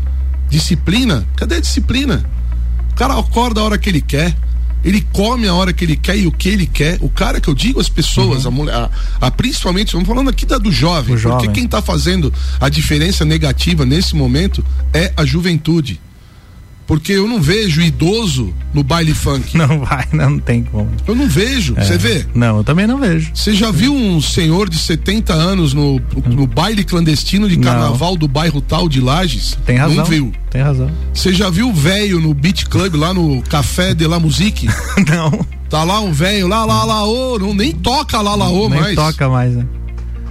Disciplina? 0.50 1.28
Cadê 1.36 1.56
a 1.56 1.60
disciplina? 1.60 2.24
O 2.92 2.95
cara 2.95 3.18
acorda 3.18 3.62
a 3.62 3.64
hora 3.64 3.78
que 3.78 3.90
ele 3.90 4.02
quer. 4.02 4.35
Ele 4.83 5.02
come 5.12 5.45
a 5.45 5.54
hora 5.54 5.73
que 5.73 5.83
ele 5.83 5.97
quer 5.97 6.18
e 6.18 6.26
o 6.26 6.31
que 6.31 6.47
ele 6.47 6.66
quer. 6.66 6.97
O 7.02 7.09
cara 7.09 7.42
que 7.42 7.50
eu 7.50 7.54
digo 7.54 7.81
às 7.81 7.90
pessoas, 7.90 8.45
uhum. 8.45 8.47
a 8.47 8.52
mulher, 8.52 8.76
a, 8.76 8.90
a, 9.19 9.31
principalmente, 9.31 9.88
estamos 9.88 10.07
falando 10.07 10.30
aqui 10.30 10.45
da 10.45 10.57
do 10.57 10.71
jovem, 10.71 11.16
o 11.16 11.19
porque 11.19 11.30
jovem. 11.30 11.52
quem 11.52 11.66
está 11.66 11.81
fazendo 11.81 12.33
a 12.62 12.69
diferença 12.69 13.26
negativa 13.26 13.85
nesse 13.85 14.16
momento 14.16 14.64
é 14.94 15.12
a 15.18 15.26
juventude. 15.26 16.00
Porque 16.90 17.12
eu 17.12 17.28
não 17.28 17.40
vejo 17.40 17.84
idoso 17.84 18.52
no 18.74 18.81
baile 18.81 19.14
funk. 19.14 19.56
Não 19.56 19.81
vai, 19.86 20.08
não, 20.12 20.40
tem 20.40 20.64
como. 20.64 20.90
Eu 21.08 21.14
não 21.14 21.28
vejo. 21.28 21.76
Você 21.76 21.94
é. 21.94 21.98
vê? 22.00 22.26
Não, 22.34 22.58
eu 22.58 22.64
também 22.64 22.88
não 22.88 22.98
vejo. 22.98 23.30
Você 23.31 23.54
já 23.54 23.69
viu 23.69 23.94
um 23.94 24.19
senhor 24.19 24.68
de 24.68 24.80
70 24.80 25.31
anos 25.31 25.72
no, 25.72 26.02
no 26.26 26.48
baile 26.48 26.84
clandestino 26.84 27.48
de 27.48 27.58
carnaval 27.58 28.14
não. 28.14 28.18
do 28.18 28.28
bairro 28.28 28.60
tal 28.60 28.90
de 28.90 29.00
Lages? 29.00 29.56
Tem 29.68 29.78
razão. 29.78 29.98
Não 29.98 30.06
viu. 30.06 30.34
Tem 30.50 30.64
razão. 30.64 30.90
Você 31.14 31.31
já 31.31 31.48
viu 31.52 31.69
o 31.69 31.74
velho 31.74 32.19
no 32.19 32.34
Beat 32.34 32.66
Club 32.66 32.96
lá 32.96 33.14
no 33.14 33.40
Café 33.44 33.94
de 33.94 34.08
la 34.08 34.19
Musique? 34.19 34.68
não. 35.08 35.46
Tá 35.69 35.84
lá 35.84 36.00
um 36.00 36.12
velho 36.12 36.48
lá, 36.48 36.66
lá, 36.66 36.84
lá, 36.86 37.06
ô, 37.06 37.38
não, 37.38 37.54
nem 37.54 37.72
toca 37.72 38.19
lá, 38.19 38.34
lá, 38.34 38.50
ô 38.50 38.68
mais. 38.68 38.84
Nem 38.88 38.96
toca 38.96 39.30
mais, 39.30 39.54
né? 39.54 39.64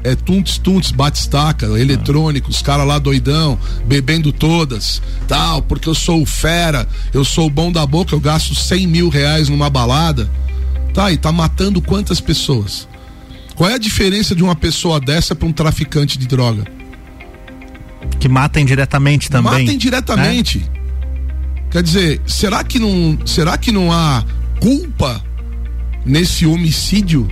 É 0.05 0.14
tuntes, 0.14 0.59
tuntes, 0.59 0.90
batistaca, 0.90 1.67
eletrônico, 1.78 2.50
os 2.50 2.62
caras 2.62 2.87
lá 2.87 2.99
doidão, 2.99 3.59
bebendo 3.85 4.33
todas, 4.33 5.02
tal, 5.26 5.62
porque 5.62 5.88
eu 5.88 5.95
sou 5.95 6.23
o 6.23 6.26
fera, 6.26 6.87
eu 7.12 7.25
sou 7.25 7.47
o 7.47 7.50
bom 7.50 7.71
da 7.71 7.85
boca, 7.87 8.14
eu 8.14 8.21
gasto 8.21 8.55
100 8.55 8.87
mil 8.87 9.09
reais 9.09 9.49
numa 9.49 9.69
balada. 9.69 10.31
Tá, 10.95 11.12
e 11.12 11.17
tá 11.17 11.31
matando 11.31 11.81
quantas 11.81 12.21
pessoas? 12.21 12.88
Qual 13.55 13.69
é 13.69 13.75
a 13.75 13.78
diferença 13.78 14.35
de 14.35 14.43
uma 14.43 14.57
pessoa 14.57 15.00
dessa 15.00 15.35
para 15.35 15.47
um 15.47 15.52
traficante 15.52 16.19
de 16.19 16.26
droga? 16.26 16.64
Que 18.19 18.28
mata 18.28 18.61
indiretamente 18.61 19.28
também. 19.28 19.64
Mata 19.64 19.73
indiretamente. 19.73 20.59
Né? 20.59 20.67
Quer 21.71 21.83
dizer, 21.83 22.23
será 22.26 22.64
que 22.64 22.78
não, 22.78 23.19
será 23.26 23.59
que 23.59 23.71
não 23.71 23.93
há 23.93 24.25
culpa 24.61 25.23
nesse 26.05 26.47
homicídio? 26.47 27.28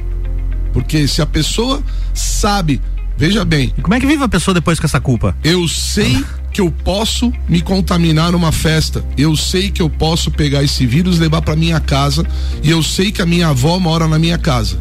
Porque 0.77 1.09
se 1.09 1.23
a 1.23 1.27
pessoa 1.27 1.83
sabe, 2.13 2.83
veja 3.17 3.47
bem. 3.47 3.73
E 3.79 3.81
como 3.81 3.95
é 3.95 3.99
que 3.99 4.07
vive 4.07 4.23
a 4.23 4.29
pessoa 4.29 4.53
depois 4.55 4.79
com 4.79 4.85
essa 4.85 5.01
culpa? 5.01 5.35
Eu 5.43 5.67
sei 5.67 6.23
que 6.53 6.61
eu 6.61 6.71
posso 6.71 7.33
me 7.49 7.63
contaminar 7.63 8.31
numa 8.31 8.53
festa. 8.53 9.03
Eu 9.17 9.35
sei 9.35 9.71
que 9.71 9.81
eu 9.81 9.89
posso 9.89 10.31
pegar 10.31 10.63
esse 10.63 10.85
vírus, 10.85 11.19
levar 11.19 11.41
para 11.41 11.57
minha 11.57 11.81
casa 11.81 12.27
e 12.63 12.69
eu 12.69 12.83
sei 12.83 13.11
que 13.11 13.23
a 13.23 13.27
minha 13.27 13.49
avó 13.49 13.79
mora 13.79 14.07
na 14.07 14.19
minha 14.19 14.37
casa. 14.37 14.79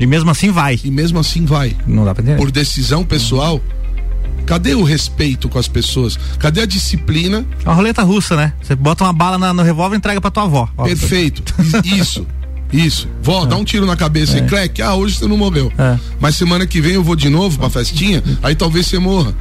E 0.00 0.06
mesmo 0.06 0.30
assim 0.30 0.50
vai. 0.50 0.80
E 0.82 0.90
mesmo 0.90 1.18
assim 1.18 1.44
vai. 1.44 1.76
Não 1.86 2.02
dá 2.02 2.14
pra 2.14 2.22
entender. 2.22 2.38
Por 2.38 2.50
decisão 2.50 3.04
pessoal. 3.04 3.60
Cadê 4.46 4.74
o 4.74 4.84
respeito 4.84 5.50
com 5.50 5.58
as 5.58 5.68
pessoas? 5.68 6.18
Cadê 6.38 6.62
a 6.62 6.66
disciplina? 6.66 7.44
É 7.62 7.68
uma 7.68 7.74
roleta 7.74 8.02
russa, 8.02 8.36
né? 8.36 8.54
Você 8.62 8.74
bota 8.74 9.04
uma 9.04 9.12
bala 9.12 9.36
na, 9.36 9.52
no 9.52 9.62
revólver 9.62 9.96
e 9.96 9.98
entrega 9.98 10.18
pra 10.18 10.30
tua 10.30 10.44
avó. 10.44 10.66
Ó. 10.78 10.84
Perfeito. 10.84 11.42
Isso. 11.84 12.26
Isso. 12.72 13.08
Vó, 13.22 13.44
é. 13.44 13.46
dá 13.46 13.56
um 13.56 13.64
tiro 13.64 13.86
na 13.86 13.96
cabeça 13.96 14.38
é. 14.38 14.40
e 14.40 14.48
cleque. 14.48 14.82
Ah, 14.82 14.94
hoje 14.94 15.16
você 15.16 15.26
não 15.26 15.36
morreu. 15.36 15.72
É. 15.78 15.98
Mas 16.20 16.36
semana 16.36 16.66
que 16.66 16.80
vem 16.80 16.92
eu 16.92 17.02
vou 17.02 17.16
de 17.16 17.28
novo 17.28 17.58
pra 17.58 17.70
festinha, 17.70 18.22
aí 18.42 18.54
talvez 18.54 18.86
você 18.86 18.98
morra. 18.98 19.34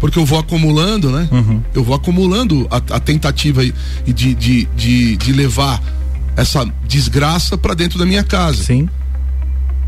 Porque 0.00 0.18
eu 0.18 0.26
vou 0.26 0.38
acumulando, 0.38 1.10
né? 1.10 1.28
Uhum. 1.30 1.62
Eu 1.72 1.82
vou 1.82 1.94
acumulando 1.94 2.66
a, 2.70 2.76
a 2.76 3.00
tentativa 3.00 3.62
de, 3.64 4.34
de, 4.34 4.68
de, 4.76 5.16
de 5.16 5.32
levar 5.32 5.82
essa 6.36 6.66
desgraça 6.86 7.56
para 7.56 7.74
dentro 7.74 7.98
da 7.98 8.04
minha 8.04 8.24
casa. 8.24 8.62
Sim. 8.62 8.88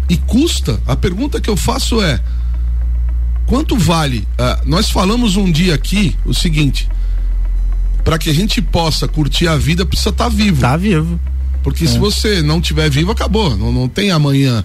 E 0.08 0.16
custa. 0.16 0.80
A 0.86 0.96
pergunta 0.96 1.40
que 1.40 1.50
eu 1.50 1.56
faço 1.56 2.00
é: 2.00 2.20
quanto 3.46 3.76
vale? 3.76 4.26
Uh, 4.38 4.68
nós 4.68 4.90
falamos 4.90 5.36
um 5.36 5.50
dia 5.50 5.74
aqui 5.74 6.16
o 6.24 6.32
seguinte: 6.32 6.88
para 8.04 8.18
que 8.18 8.30
a 8.30 8.34
gente 8.34 8.62
possa 8.62 9.08
curtir 9.08 9.48
a 9.48 9.56
vida, 9.56 9.84
precisa 9.84 10.10
estar 10.10 10.24
tá 10.24 10.30
vivo. 10.30 10.60
Tá 10.60 10.76
vivo. 10.76 11.20
Porque 11.66 11.84
é. 11.84 11.88
se 11.88 11.98
você 11.98 12.42
não 12.42 12.60
tiver 12.60 12.88
vivo, 12.88 13.10
acabou. 13.10 13.56
Não, 13.56 13.72
não 13.72 13.88
tem 13.88 14.12
amanhã. 14.12 14.64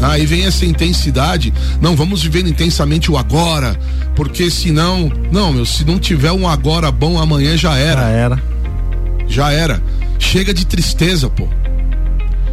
Aí 0.00 0.24
vem 0.24 0.46
essa 0.46 0.64
intensidade. 0.64 1.52
Não, 1.78 1.94
vamos 1.94 2.22
viver 2.22 2.46
intensamente 2.46 3.10
o 3.10 3.18
agora. 3.18 3.78
Porque 4.16 4.50
senão. 4.50 5.12
Não, 5.30 5.52
meu, 5.52 5.66
se 5.66 5.84
não 5.84 5.98
tiver 5.98 6.32
um 6.32 6.48
agora 6.48 6.90
bom, 6.90 7.18
amanhã 7.20 7.54
já 7.54 7.76
era. 7.76 8.00
Já 8.00 8.08
era. 8.08 8.42
Já 9.26 9.52
era. 9.52 9.82
Chega 10.18 10.54
de 10.54 10.64
tristeza, 10.64 11.28
pô. 11.28 11.46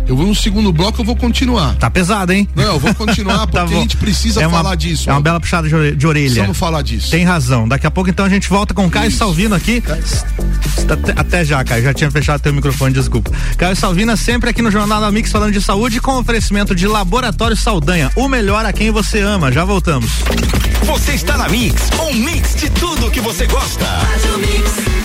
Eu 0.08 0.16
vou 0.16 0.28
no 0.28 0.36
segundo 0.36 0.72
bloco, 0.72 1.02
eu 1.02 1.06
vou 1.06 1.16
continuar. 1.16 1.76
Tá 1.76 1.90
pesado, 1.90 2.32
hein? 2.32 2.48
Não, 2.56 2.64
eu 2.64 2.80
vou 2.80 2.94
continuar 2.94 3.40
tá 3.40 3.48
porque 3.48 3.58
tá 3.58 3.64
a 3.64 3.68
gente 3.68 3.98
precisa 3.98 4.42
é 4.42 4.48
uma, 4.48 4.58
falar 4.58 4.76
disso. 4.76 5.10
É 5.10 5.14
uma 5.14 5.22
bela 5.22 5.40
puxada 5.40 5.68
de 5.68 6.08
orelha. 6.08 6.42
Vamos 6.44 6.58
falar 6.58 6.82
disso. 6.82 7.12
Tem 7.12 7.24
razão. 7.24 7.68
Daqui 7.68 7.88
a 7.88 7.92
pouco 7.92 8.10
então 8.10 8.26
a 8.26 8.30
gente 8.30 8.48
volta 8.48 8.74
com 8.74 8.86
o 8.86 8.90
Caio 8.90 9.10
Isso. 9.10 9.18
Salvino 9.18 9.56
aqui. 9.56 9.82
Até, 10.90 11.12
até 11.16 11.46
já, 11.46 11.64
Caio. 11.64 11.84
Já 11.84 11.94
tinha 11.94 12.12
fechado 12.12 12.42
teu 12.42 12.54
microfone, 12.54 12.94
desculpa. 12.94 13.32
Caio 13.58 13.76
Salvina 13.76 14.16
sempre 14.16 14.50
aqui 14.50 14.62
no 14.62 14.70
Jornal 14.70 15.02
da 15.02 15.12
Mix 15.12 15.32
falando 15.32 15.52
de 15.52 15.62
saúde 15.62 16.00
com 16.00 16.18
oferecimento 16.18 16.76
de 16.76 16.88
Laboratório 16.88 17.58
Saldanha. 17.58 18.12
O 18.16 18.28
melhor 18.28 18.66
a 18.66 18.72
quem 18.72 18.92
você 18.92 19.20
ama. 19.22 19.52
Já 19.52 19.66
voltamos. 19.66 20.12
Você 20.84 21.14
está 21.14 21.36
na 21.38 21.50
Mix, 21.50 21.90
um 22.00 22.14
mix 22.14 22.56
de 22.56 22.70
tudo 22.70 23.10
que 23.10 23.20
você 23.20 23.48
gosta. 23.48 23.86
Rádio 23.86 24.38
Mix. 24.38 25.05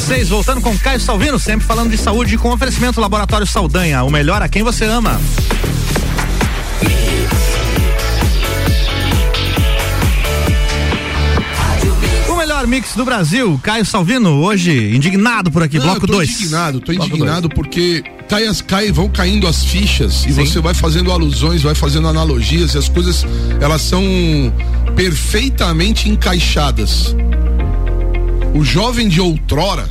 voltando 0.27 0.61
com 0.61 0.77
Caio 0.77 0.99
Salvino, 0.99 1.37
sempre 1.37 1.65
falando 1.65 1.91
de 1.91 1.97
saúde 1.97 2.37
com 2.37 2.49
oferecimento 2.51 2.99
Laboratório 2.99 3.45
Saldanha, 3.45 4.03
o 4.03 4.09
melhor 4.09 4.41
a 4.41 4.49
quem 4.49 4.63
você 4.63 4.85
ama. 4.85 5.19
O 12.29 12.35
melhor 12.35 12.65
mix 12.65 12.95
do 12.95 13.05
Brasil, 13.05 13.59
Caio 13.63 13.85
Salvino, 13.85 14.41
hoje 14.43 14.95
indignado 14.95 15.51
por 15.51 15.63
aqui, 15.63 15.77
Não, 15.77 15.85
bloco 15.85 16.07
2. 16.07 16.29
indignado, 16.29 16.79
tô 16.79 16.91
bloco 16.93 17.07
indignado 17.07 17.47
dois. 17.47 17.53
porque 17.53 18.03
cai 18.27 18.47
as, 18.47 18.61
cai, 18.61 18.91
vão 18.91 19.07
caindo 19.07 19.47
as 19.47 19.63
fichas 19.63 20.25
e 20.25 20.33
Sim. 20.33 20.45
você 20.45 20.59
vai 20.59 20.73
fazendo 20.73 21.11
alusões, 21.11 21.61
vai 21.61 21.75
fazendo 21.75 22.07
analogias 22.07 22.73
e 22.73 22.77
as 22.77 22.89
coisas, 22.89 23.25
elas 23.61 23.81
são 23.81 24.03
perfeitamente 24.95 26.09
encaixadas 26.09 27.15
o 28.53 28.63
jovem 28.63 29.07
de 29.07 29.19
outrora. 29.21 29.87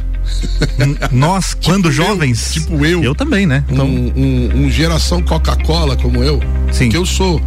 Nós, 1.11 1.51
tipo 1.59 1.65
quando 1.65 1.89
eu, 1.89 1.93
jovens. 1.93 2.53
Tipo 2.53 2.85
eu. 2.85 3.03
Eu 3.03 3.15
também, 3.15 3.47
né? 3.47 3.65
Então... 3.69 3.87
Um, 3.87 4.13
um, 4.17 4.65
um 4.65 4.71
geração 4.71 5.23
Coca-Cola 5.23 5.97
como 5.97 6.23
eu. 6.23 6.41
Sim. 6.73 6.89
Que 6.89 6.97
eu 6.97 7.05
sou 7.05 7.41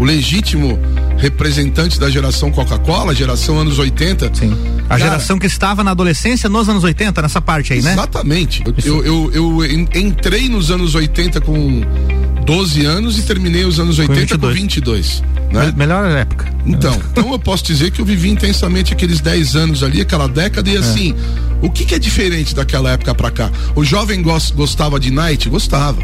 o 0.00 0.04
legítimo 0.04 0.78
representante 1.18 2.00
da 2.00 2.08
geração 2.08 2.50
Coca-Cola, 2.50 3.14
geração 3.14 3.58
anos 3.58 3.78
80. 3.78 4.34
Sim. 4.34 4.56
A 4.86 4.88
Cara, 4.88 5.00
geração 5.00 5.38
que 5.38 5.46
estava 5.46 5.84
na 5.84 5.90
adolescência 5.90 6.48
nos 6.48 6.68
anos 6.68 6.82
80, 6.82 7.20
nessa 7.20 7.40
parte 7.40 7.74
aí, 7.74 7.82
né? 7.82 7.92
Exatamente. 7.92 8.64
Eu, 8.82 9.04
eu, 9.04 9.30
eu, 9.32 9.64
entrei 9.94 10.48
nos 10.48 10.70
anos 10.70 10.94
80 10.94 11.42
com 11.42 11.82
12 12.46 12.84
anos 12.86 13.18
e 13.18 13.22
terminei 13.22 13.64
os 13.64 13.78
anos 13.78 13.98
80 13.98 14.38
com 14.38 14.48
22. 14.48 15.20
Com 15.20 15.26
22 15.28 15.40
né? 15.52 15.72
Melhor 15.76 16.10
época. 16.10 16.46
Então, 16.64 16.94
então 17.12 17.32
eu 17.32 17.38
posso 17.38 17.64
dizer 17.64 17.90
que 17.90 18.00
eu 18.00 18.04
vivi 18.04 18.30
intensamente 18.30 18.92
aqueles 18.92 19.20
10 19.20 19.56
anos 19.56 19.82
ali, 19.82 20.00
aquela 20.00 20.28
década, 20.28 20.70
e 20.70 20.76
é. 20.76 20.78
assim, 20.78 21.12
é. 21.12 21.66
o 21.66 21.70
que, 21.70 21.84
que, 21.84 21.94
é 21.94 21.98
diferente 21.98 22.54
daquela 22.54 22.90
época 22.92 23.14
para 23.14 23.30
cá? 23.30 23.50
O 23.74 23.84
jovem 23.84 24.22
gost, 24.22 24.54
gostava 24.54 24.98
de 24.98 25.10
night? 25.10 25.48
Gostava. 25.48 26.00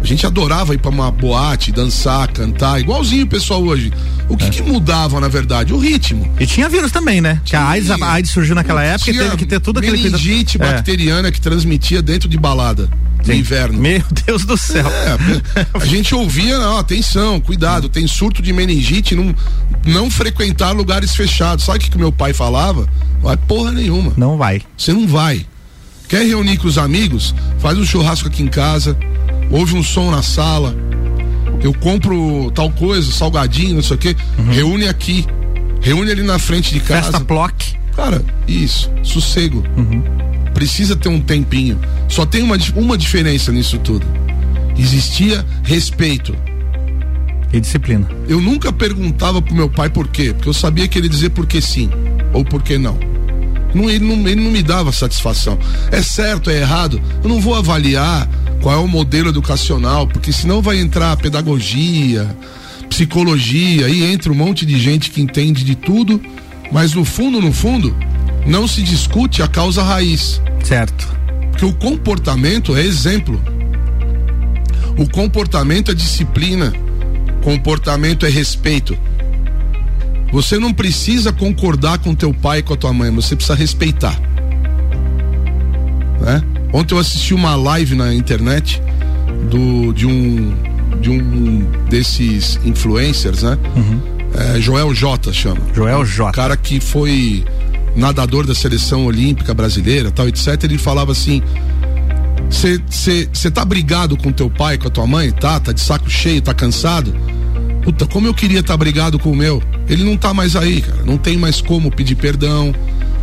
A 0.00 0.06
gente 0.06 0.26
adorava 0.26 0.74
ir 0.74 0.78
para 0.78 0.90
uma 0.90 1.10
boate, 1.10 1.72
dançar, 1.72 2.28
cantar, 2.28 2.80
igualzinho 2.80 3.24
o 3.24 3.28
pessoal 3.28 3.62
hoje. 3.62 3.92
O 4.28 4.36
que, 4.36 4.44
é. 4.44 4.50
que 4.50 4.62
mudava, 4.62 5.20
na 5.20 5.28
verdade? 5.28 5.72
O 5.72 5.78
ritmo. 5.78 6.30
E 6.38 6.46
tinha 6.46 6.68
vírus 6.68 6.92
também, 6.92 7.20
né? 7.20 7.40
Tinha. 7.44 7.60
Que 7.60 7.66
a 7.66 7.68
AIDS, 7.68 7.90
a 7.90 8.12
AIDS 8.12 8.30
surgiu 8.30 8.54
naquela 8.54 8.82
época 8.82 9.10
e 9.10 9.16
teve 9.16 9.36
que 9.36 9.46
ter 9.46 9.60
tudo 9.60 9.78
aquele 9.78 9.98
cuidado. 9.98 10.20
meningite 10.20 10.56
é. 10.56 10.60
bacteriana 10.60 11.32
que 11.32 11.40
transmitia 11.40 12.00
dentro 12.02 12.28
de 12.28 12.38
balada. 12.38 12.88
Sim. 13.22 13.32
No 13.32 13.34
inverno. 13.34 13.78
Meu 13.78 14.02
Deus 14.26 14.44
do 14.44 14.56
céu. 14.56 14.86
É, 14.86 15.68
a 15.74 15.84
gente 15.84 16.14
ouvia, 16.14 16.58
não, 16.58 16.78
atenção, 16.78 17.40
cuidado, 17.40 17.88
tem 17.88 18.06
surto 18.06 18.40
de 18.40 18.52
meningite, 18.52 19.14
não, 19.14 19.34
não 19.84 20.10
frequentar 20.10 20.70
lugares 20.72 21.16
fechados. 21.16 21.64
Sabe 21.64 21.78
o 21.78 21.80
que, 21.80 21.90
que 21.90 21.98
meu 21.98 22.12
pai 22.12 22.32
falava? 22.32 22.88
Vai 23.20 23.36
porra 23.36 23.72
nenhuma. 23.72 24.12
Não 24.16 24.36
vai. 24.36 24.62
Você 24.76 24.92
não 24.92 25.06
vai. 25.06 25.44
Quer 26.08 26.24
reunir 26.26 26.56
com 26.56 26.68
os 26.68 26.78
amigos? 26.78 27.34
Faz 27.58 27.76
um 27.76 27.84
churrasco 27.84 28.28
aqui 28.28 28.42
em 28.42 28.48
casa, 28.48 28.96
ouve 29.50 29.76
um 29.76 29.82
som 29.82 30.10
na 30.10 30.22
sala. 30.22 30.74
Eu 31.62 31.74
compro 31.74 32.50
tal 32.54 32.70
coisa, 32.70 33.10
salgadinho, 33.10 33.76
não 33.76 33.82
sei 33.82 33.96
o 33.96 33.98
quê. 33.98 34.16
Uhum. 34.38 34.52
Reúne 34.52 34.88
aqui. 34.88 35.26
Reúne 35.80 36.10
ali 36.10 36.22
na 36.22 36.38
frente 36.38 36.72
de 36.72 36.80
casa. 36.80 37.04
Festa 37.04 37.20
Plock. 37.20 37.76
Cara, 37.96 38.24
isso. 38.46 38.90
Sossego. 39.02 39.64
Uhum. 39.76 40.02
Precisa 40.54 40.94
ter 40.96 41.08
um 41.08 41.20
tempinho. 41.20 41.78
Só 42.08 42.24
tem 42.24 42.42
uma, 42.42 42.56
uma 42.76 42.96
diferença 42.96 43.50
nisso 43.50 43.78
tudo. 43.78 44.06
Existia 44.76 45.44
respeito. 45.64 46.34
E 47.52 47.60
disciplina. 47.60 48.08
Eu 48.28 48.40
nunca 48.40 48.72
perguntava 48.72 49.40
pro 49.40 49.54
meu 49.54 49.70
pai 49.70 49.88
por 49.88 50.06
quê, 50.08 50.32
porque 50.34 50.48
eu 50.48 50.52
sabia 50.52 50.86
que 50.86 50.98
ele 50.98 51.08
dizia 51.08 51.30
porque 51.30 51.60
sim 51.60 51.90
ou 52.32 52.44
porque 52.44 52.76
não. 52.76 52.98
Não, 53.74 53.88
ele, 53.88 54.04
não, 54.04 54.28
ele 54.28 54.40
não 54.40 54.50
me 54.50 54.62
dava 54.62 54.92
satisfação. 54.92 55.58
É 55.90 56.02
certo, 56.02 56.50
é 56.50 56.60
errado. 56.60 57.00
Eu 57.22 57.28
não 57.28 57.40
vou 57.40 57.54
avaliar 57.54 58.28
qual 58.62 58.74
é 58.74 58.78
o 58.78 58.88
modelo 58.88 59.28
educacional, 59.28 60.06
porque 60.06 60.32
senão 60.32 60.60
vai 60.62 60.78
entrar 60.78 61.16
pedagogia, 61.16 62.26
psicologia, 62.88 63.88
e 63.88 64.04
entra 64.04 64.32
um 64.32 64.34
monte 64.34 64.64
de 64.66 64.78
gente 64.78 65.10
que 65.10 65.20
entende 65.20 65.62
de 65.64 65.74
tudo, 65.74 66.20
mas 66.72 66.94
no 66.94 67.04
fundo, 67.04 67.40
no 67.40 67.52
fundo, 67.52 67.94
não 68.46 68.66
se 68.66 68.82
discute 68.82 69.42
a 69.42 69.48
causa 69.48 69.82
raiz. 69.82 70.40
Certo. 70.64 71.06
Porque 71.50 71.64
o 71.64 71.72
comportamento 71.72 72.76
é 72.76 72.82
exemplo. 72.82 73.40
O 74.96 75.08
comportamento 75.08 75.90
é 75.90 75.94
disciplina. 75.94 76.72
Comportamento 77.42 78.26
é 78.26 78.28
respeito. 78.28 78.96
Você 80.32 80.58
não 80.58 80.72
precisa 80.72 81.32
concordar 81.32 81.98
com 81.98 82.14
teu 82.14 82.34
pai 82.34 82.58
e 82.58 82.62
com 82.62 82.74
a 82.74 82.76
tua 82.76 82.92
mãe, 82.92 83.10
você 83.10 83.34
precisa 83.34 83.56
respeitar. 83.56 84.18
Né? 86.20 86.42
Ontem 86.72 86.94
eu 86.94 86.98
assisti 86.98 87.32
uma 87.32 87.56
live 87.56 87.94
na 87.94 88.14
internet 88.14 88.82
do, 89.50 89.92
de 89.92 90.06
um 90.06 90.68
de 91.00 91.10
um 91.10 91.60
desses 91.88 92.58
influencers, 92.64 93.42
né? 93.42 93.56
Uhum. 93.76 94.00
É, 94.34 94.60
Joel 94.60 94.92
J 94.94 95.32
chama. 95.32 95.60
Joel 95.74 96.04
J. 96.04 96.32
Cara 96.32 96.56
que 96.56 96.80
foi 96.80 97.44
nadador 97.94 98.46
da 98.46 98.54
seleção 98.54 99.06
olímpica 99.06 99.54
brasileira, 99.54 100.10
tal, 100.10 100.28
etc. 100.28 100.62
Ele 100.64 100.78
falava 100.78 101.12
assim: 101.12 101.42
você 102.50 103.50
tá 103.50 103.64
brigado 103.64 104.16
com 104.16 104.32
teu 104.32 104.50
pai, 104.50 104.78
com 104.78 104.88
a 104.88 104.90
tua 104.90 105.06
mãe? 105.06 105.30
Tá, 105.30 105.60
tá 105.60 105.72
de 105.72 105.80
saco 105.80 106.10
cheio, 106.10 106.42
tá 106.42 106.52
cansado? 106.52 107.14
Puta, 107.88 108.04
como 108.04 108.26
eu 108.26 108.34
queria 108.34 108.60
estar 108.60 108.74
tá 108.74 108.76
brigado 108.76 109.18
com 109.18 109.32
o 109.32 109.34
meu. 109.34 109.62
Ele 109.88 110.04
não 110.04 110.14
tá 110.14 110.34
mais 110.34 110.54
aí, 110.54 110.82
cara. 110.82 111.02
Não 111.04 111.16
tem 111.16 111.38
mais 111.38 111.62
como 111.62 111.90
pedir 111.90 112.16
perdão, 112.16 112.74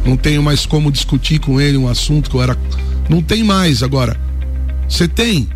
não 0.04 0.18
tenho 0.18 0.42
mais 0.42 0.66
como 0.66 0.92
discutir 0.92 1.38
com 1.38 1.62
ele 1.62 1.78
um 1.78 1.88
assunto 1.88 2.32
que 2.32 2.36
eu 2.36 2.42
era. 2.42 2.58
Não 3.08 3.22
tem 3.22 3.44
mais 3.44 3.84
agora. 3.84 4.20
Você 4.90 5.08
tem. 5.08 5.48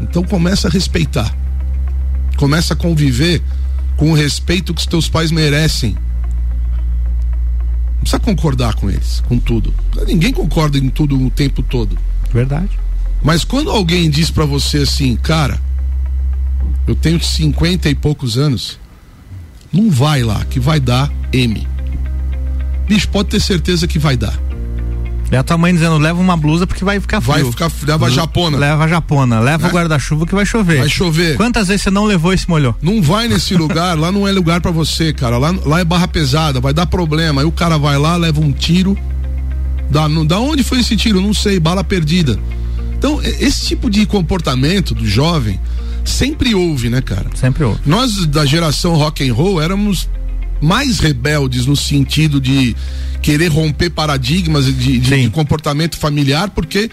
Então 0.00 0.22
começa 0.22 0.68
a 0.68 0.70
respeitar. 0.70 1.36
Começa 2.38 2.72
a 2.72 2.76
conviver 2.76 3.42
com 3.94 4.12
o 4.12 4.14
respeito 4.14 4.72
que 4.72 4.80
os 4.80 4.86
teus 4.86 5.06
pais 5.06 5.30
merecem. 5.30 5.94
Não 7.90 8.00
precisa 8.00 8.20
concordar 8.20 8.74
com 8.76 8.88
eles, 8.88 9.22
com 9.28 9.38
tudo. 9.38 9.74
Ninguém 10.06 10.32
concorda 10.32 10.78
em 10.78 10.88
tudo 10.88 11.22
o 11.22 11.30
tempo 11.30 11.62
todo. 11.62 11.98
Verdade. 12.32 12.70
Mas 13.22 13.44
quando 13.44 13.70
alguém 13.70 14.08
diz 14.08 14.30
para 14.30 14.46
você 14.46 14.78
assim, 14.78 15.14
cara, 15.14 15.60
eu 16.86 16.94
tenho 16.94 17.22
50 17.22 17.88
e 17.88 17.94
poucos 17.94 18.38
anos, 18.38 18.78
não 19.72 19.90
vai 19.90 20.22
lá, 20.22 20.44
que 20.44 20.60
vai 20.60 20.80
dar 20.80 21.12
M. 21.32 21.66
Bicho, 22.86 23.08
pode 23.08 23.30
ter 23.30 23.40
certeza 23.40 23.86
que 23.86 23.98
vai 23.98 24.16
dar. 24.16 24.46
É 25.30 25.36
a 25.36 25.42
tua 25.42 25.58
mãe 25.58 25.74
dizendo, 25.74 25.98
leva 25.98 26.20
uma 26.20 26.36
blusa 26.36 26.66
porque 26.66 26.84
vai 26.84 27.00
ficar 27.00 27.20
frio. 27.20 27.34
Vai 27.34 27.50
ficar, 27.50 27.70
leva 27.84 28.06
a 28.06 28.10
japona. 28.10 28.56
Leva 28.56 28.84
a 28.84 28.88
japona, 28.88 29.40
leva 29.40 29.64
o 29.64 29.66
né? 29.66 29.72
guarda-chuva 29.72 30.24
que 30.24 30.34
vai 30.34 30.46
chover. 30.46 30.78
Vai 30.78 30.88
chover. 30.88 31.36
Quantas 31.36 31.66
vezes 31.66 31.82
você 31.82 31.90
não 31.90 32.04
levou 32.04 32.32
e 32.32 32.38
se 32.38 32.48
molhou? 32.48 32.76
Não 32.80 33.02
vai 33.02 33.26
nesse 33.26 33.54
lugar, 33.56 33.98
lá 33.98 34.12
não 34.12 34.26
é 34.26 34.30
lugar 34.30 34.60
para 34.60 34.70
você, 34.70 35.12
cara. 35.12 35.36
Lá, 35.36 35.52
lá 35.64 35.80
é 35.80 35.84
barra 35.84 36.06
pesada, 36.06 36.60
vai 36.60 36.72
dar 36.72 36.86
problema. 36.86 37.40
Aí 37.40 37.46
o 37.46 37.50
cara 37.50 37.76
vai 37.76 37.98
lá, 37.98 38.16
leva 38.16 38.40
um 38.40 38.52
tiro. 38.52 38.96
Da, 39.90 40.08
no, 40.08 40.24
da 40.24 40.38
onde 40.38 40.62
foi 40.62 40.80
esse 40.80 40.96
tiro? 40.96 41.20
Não 41.20 41.34
sei, 41.34 41.58
bala 41.58 41.82
perdida. 41.82 42.38
Então, 42.96 43.20
esse 43.22 43.66
tipo 43.66 43.90
de 43.90 44.06
comportamento 44.06 44.94
do 44.94 45.06
jovem 45.06 45.60
sempre 46.06 46.54
houve, 46.54 46.88
né, 46.88 47.00
cara? 47.00 47.26
Sempre 47.34 47.64
houve. 47.64 47.80
Nós 47.84 48.26
da 48.26 48.46
geração 48.46 48.94
rock 48.94 49.28
and 49.28 49.34
roll 49.34 49.60
éramos 49.60 50.08
mais 50.60 50.98
rebeldes 50.98 51.66
no 51.66 51.76
sentido 51.76 52.40
de 52.40 52.74
querer 53.20 53.48
romper 53.48 53.90
paradigmas 53.90 54.66
de, 54.66 54.72
de, 54.72 54.98
de 54.98 55.30
comportamento 55.30 55.96
familiar, 55.98 56.50
porque 56.50 56.90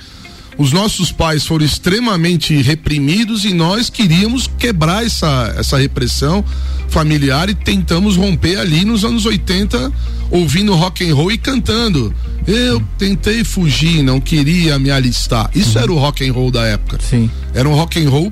os 0.58 0.72
nossos 0.72 1.12
pais 1.12 1.46
foram 1.46 1.66
extremamente 1.66 2.62
reprimidos 2.62 3.46
e 3.46 3.54
nós 3.54 3.90
queríamos 3.90 4.50
quebrar 4.60 5.06
essa, 5.06 5.54
essa 5.58 5.78
repressão 5.78 6.44
familiar 6.90 7.50
e 7.50 7.56
tentamos 7.56 8.16
romper 8.16 8.58
ali 8.58 8.86
nos 8.86 9.04
anos 9.04 9.26
80 9.26 9.92
ouvindo 10.30 10.76
rock 10.76 11.08
and 11.08 11.16
roll 11.16 11.32
e 11.32 11.38
cantando. 11.38 12.14
Eu 12.46 12.82
tentei 12.98 13.44
fugir, 13.44 14.04
não 14.04 14.20
queria 14.20 14.78
me 14.78 14.92
alistar. 14.92 15.50
Isso 15.56 15.78
uhum. 15.78 15.84
era 15.84 15.92
o 15.94 15.98
rock 15.98 16.28
and 16.28 16.34
roll 16.34 16.52
da 16.52 16.66
época. 16.66 17.00
Sim. 17.02 17.30
Era 17.54 17.68
um 17.68 17.74
rock 17.74 18.04
and 18.04 18.10
roll 18.10 18.32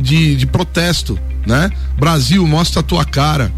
de, 0.00 0.36
de 0.36 0.46
protesto, 0.46 1.18
né? 1.46 1.70
Brasil, 1.98 2.46
mostra 2.46 2.80
a 2.80 2.82
tua 2.82 3.04
cara. 3.04 3.52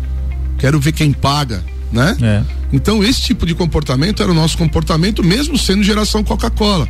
Quero 0.59 0.81
ver 0.81 0.93
quem 0.93 1.13
paga, 1.13 1.63
né? 1.93 2.17
É. 2.21 2.43
Então 2.73 3.03
esse 3.03 3.23
tipo 3.23 3.47
de 3.47 3.55
comportamento 3.55 4.23
era 4.23 4.31
o 4.31 4.35
nosso 4.35 4.59
comportamento, 4.59 5.23
mesmo 5.23 5.57
sendo 5.57 5.83
geração 5.83 6.25
Coca-Cola. 6.25 6.89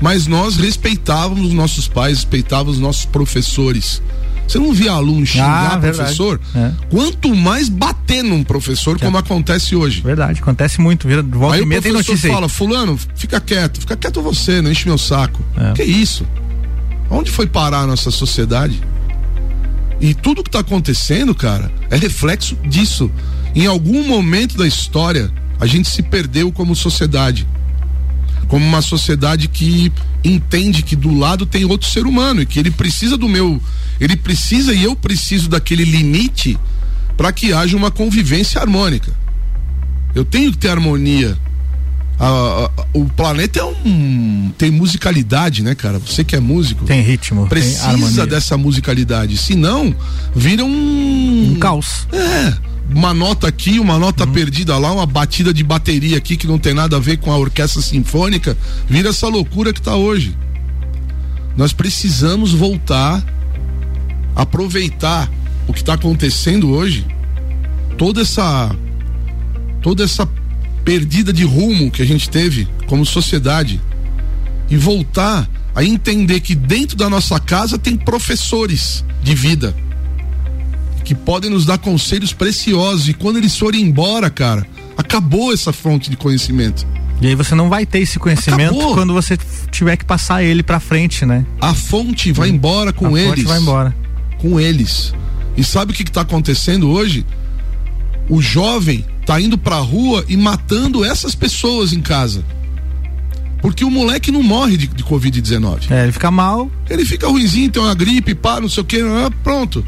Mas 0.00 0.26
nós 0.26 0.56
respeitávamos 0.56 1.48
os 1.48 1.52
nossos 1.52 1.88
pais, 1.88 2.18
respeitávamos 2.18 2.76
os 2.76 2.80
nossos 2.80 3.04
professores. 3.06 4.02
Você 4.46 4.58
não 4.58 4.72
via 4.72 4.92
aluno 4.92 5.26
xingar 5.26 5.74
ah, 5.74 5.78
professor? 5.78 6.40
É. 6.54 6.70
Quanto 6.88 7.34
mais 7.34 7.68
bater 7.68 8.22
num 8.22 8.44
professor, 8.44 8.98
como 8.98 9.18
acontece 9.18 9.74
hoje. 9.74 10.02
Verdade, 10.02 10.40
acontece 10.40 10.80
muito. 10.80 11.08
Vira, 11.08 11.22
volta 11.22 11.56
aí 11.56 11.62
o 11.62 11.66
professor 11.66 12.16
fala, 12.16 12.48
fulano, 12.48 12.98
fica 13.16 13.40
quieto, 13.40 13.80
fica 13.80 13.96
quieto 13.96 14.22
você, 14.22 14.62
não 14.62 14.70
enche 14.70 14.86
meu 14.86 14.98
saco. 14.98 15.42
É. 15.56 15.72
Que 15.72 15.82
isso? 15.82 16.24
Onde 17.10 17.30
foi 17.30 17.46
parar 17.46 17.80
a 17.80 17.86
nossa 17.86 18.10
sociedade? 18.10 18.80
E 20.00 20.12
tudo 20.12 20.42
que 20.42 20.48
está 20.48 20.60
acontecendo, 20.60 21.34
cara, 21.34 21.72
é 21.90 21.96
reflexo 21.96 22.56
disso. 22.68 23.10
Em 23.54 23.66
algum 23.66 24.06
momento 24.06 24.56
da 24.56 24.66
história, 24.66 25.32
a 25.58 25.66
gente 25.66 25.88
se 25.88 26.02
perdeu 26.02 26.52
como 26.52 26.76
sociedade. 26.76 27.46
Como 28.48 28.64
uma 28.64 28.82
sociedade 28.82 29.48
que 29.48 29.92
entende 30.22 30.82
que 30.82 30.94
do 30.94 31.14
lado 31.14 31.46
tem 31.46 31.64
outro 31.64 31.88
ser 31.88 32.06
humano 32.06 32.42
e 32.42 32.46
que 32.46 32.58
ele 32.58 32.70
precisa 32.70 33.16
do 33.16 33.28
meu. 33.28 33.60
Ele 33.98 34.16
precisa 34.16 34.74
e 34.74 34.84
eu 34.84 34.94
preciso 34.94 35.48
daquele 35.48 35.84
limite 35.84 36.58
para 37.16 37.32
que 37.32 37.52
haja 37.52 37.76
uma 37.76 37.90
convivência 37.90 38.60
harmônica. 38.60 39.12
Eu 40.14 40.24
tenho 40.24 40.50
que 40.50 40.58
ter 40.58 40.68
harmonia 40.68 41.36
a, 42.18 42.26
a, 42.26 42.70
o 42.94 43.04
planeta 43.04 43.60
é 43.60 43.64
um 43.64 44.50
tem 44.56 44.70
musicalidade, 44.70 45.62
né, 45.62 45.74
cara? 45.74 45.98
Você 45.98 46.24
que 46.24 46.34
é 46.34 46.40
músico. 46.40 46.84
Tem 46.84 47.02
ritmo. 47.02 47.46
Precisa 47.46 48.22
tem 48.22 48.26
dessa 48.26 48.56
musicalidade. 48.56 49.36
Senão, 49.36 49.94
vira 50.34 50.64
um. 50.64 51.52
Um 51.52 51.58
caos. 51.58 52.06
É. 52.12 52.54
Uma 52.88 53.12
nota 53.12 53.48
aqui, 53.48 53.78
uma 53.78 53.98
nota 53.98 54.24
uhum. 54.24 54.32
perdida 54.32 54.78
lá, 54.78 54.92
uma 54.92 55.06
batida 55.06 55.52
de 55.52 55.64
bateria 55.64 56.16
aqui 56.16 56.36
que 56.36 56.46
não 56.46 56.58
tem 56.58 56.72
nada 56.72 56.96
a 56.96 57.00
ver 57.00 57.18
com 57.18 57.32
a 57.32 57.36
orquestra 57.36 57.82
sinfônica. 57.82 58.56
Vira 58.88 59.10
essa 59.10 59.28
loucura 59.28 59.72
que 59.72 59.82
tá 59.82 59.96
hoje. 59.96 60.36
Nós 61.56 61.72
precisamos 61.72 62.52
voltar, 62.52 63.24
aproveitar 64.34 65.30
o 65.66 65.72
que 65.72 65.80
está 65.80 65.94
acontecendo 65.94 66.70
hoje, 66.70 67.04
toda 67.98 68.22
essa. 68.22 68.74
toda 69.82 70.04
essa 70.04 70.28
perdida 70.86 71.32
de 71.32 71.42
rumo 71.42 71.90
que 71.90 72.00
a 72.00 72.04
gente 72.06 72.30
teve 72.30 72.68
como 72.86 73.04
sociedade 73.04 73.80
e 74.70 74.76
voltar 74.76 75.50
a 75.74 75.82
entender 75.82 76.38
que 76.38 76.54
dentro 76.54 76.96
da 76.96 77.10
nossa 77.10 77.40
casa 77.40 77.76
tem 77.76 77.96
professores 77.96 79.04
de 79.20 79.34
vida 79.34 79.74
que 81.04 81.12
podem 81.12 81.50
nos 81.50 81.66
dar 81.66 81.78
conselhos 81.78 82.32
preciosos 82.32 83.08
e 83.08 83.14
quando 83.14 83.36
eles 83.36 83.58
forem 83.58 83.82
embora, 83.82 84.30
cara, 84.30 84.64
acabou 84.96 85.52
essa 85.52 85.72
fonte 85.72 86.08
de 86.08 86.16
conhecimento. 86.16 86.86
E 87.20 87.26
aí 87.26 87.34
você 87.34 87.54
não 87.56 87.68
vai 87.68 87.84
ter 87.84 87.98
esse 87.98 88.18
conhecimento 88.18 88.74
acabou. 88.74 88.94
quando 88.94 89.12
você 89.12 89.36
tiver 89.72 89.96
que 89.96 90.04
passar 90.04 90.44
ele 90.44 90.62
para 90.62 90.78
frente, 90.78 91.26
né? 91.26 91.44
A 91.60 91.74
fonte 91.74 92.30
vai 92.30 92.48
embora 92.48 92.92
com 92.92 93.14
a 93.14 93.20
eles. 93.20 93.32
A 93.32 93.36
fonte 93.36 93.44
vai 93.44 93.58
embora. 93.58 93.96
Com 94.38 94.60
eles. 94.60 95.12
E 95.56 95.64
sabe 95.64 95.92
o 95.92 95.94
que 95.94 96.04
está 96.04 96.20
acontecendo 96.20 96.90
hoje? 96.90 97.26
O 98.28 98.40
jovem 98.40 99.04
tá 99.26 99.40
indo 99.40 99.58
pra 99.58 99.76
rua 99.78 100.24
e 100.28 100.36
matando 100.36 101.04
essas 101.04 101.34
pessoas 101.34 101.92
em 101.92 102.00
casa. 102.00 102.44
Porque 103.60 103.84
o 103.84 103.90
moleque 103.90 104.30
não 104.30 104.42
morre 104.42 104.76
de, 104.76 104.86
de 104.86 105.02
Covid-19. 105.02 105.90
É, 105.90 106.04
ele 106.04 106.12
fica 106.12 106.30
mal. 106.30 106.70
Ele 106.88 107.04
fica 107.04 107.26
ruimzinho, 107.26 107.70
tem 107.70 107.82
uma 107.82 107.94
gripe, 107.94 108.34
pá, 108.34 108.60
não 108.60 108.68
sei 108.68 108.82
o 108.82 108.86
que, 108.86 109.00
ah, 109.00 109.30
pronto. 109.42 109.84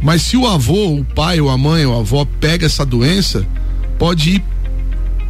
Mas 0.00 0.22
se 0.22 0.36
o 0.36 0.46
avô, 0.46 0.96
o 0.96 1.04
pai, 1.04 1.40
ou 1.40 1.50
a 1.50 1.58
mãe, 1.58 1.84
ou 1.84 1.94
a 1.94 2.00
avó 2.00 2.26
pega 2.40 2.64
essa 2.64 2.84
doença, 2.86 3.46
pode 3.98 4.36
ir 4.36 4.44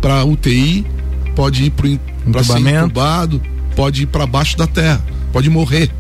pra 0.01 0.25
UTI, 0.25 0.87
pode 1.35 1.65
ir 1.65 1.71
pro, 1.71 1.99
pra 2.31 2.45
ser 2.45 2.61
incubado, 2.61 3.43
pode 3.75 4.05
ir 4.05 4.07
para 4.07 4.27
baixo 4.27 4.57
da 4.57 4.67
terra, 4.67 5.05
pode 5.33 5.51
morrer. 5.51 5.91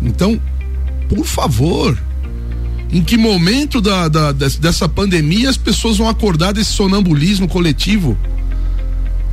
Então, 0.00 0.40
por 1.08 1.26
favor, 1.26 1.98
em 2.92 3.02
que 3.02 3.16
momento 3.16 3.80
da, 3.80 4.06
da, 4.06 4.32
dessa 4.32 4.86
pandemia 4.86 5.48
as 5.48 5.56
pessoas 5.56 5.96
vão 5.96 6.10
acordar 6.10 6.52
desse 6.52 6.72
sonambulismo 6.72 7.48
coletivo? 7.48 8.18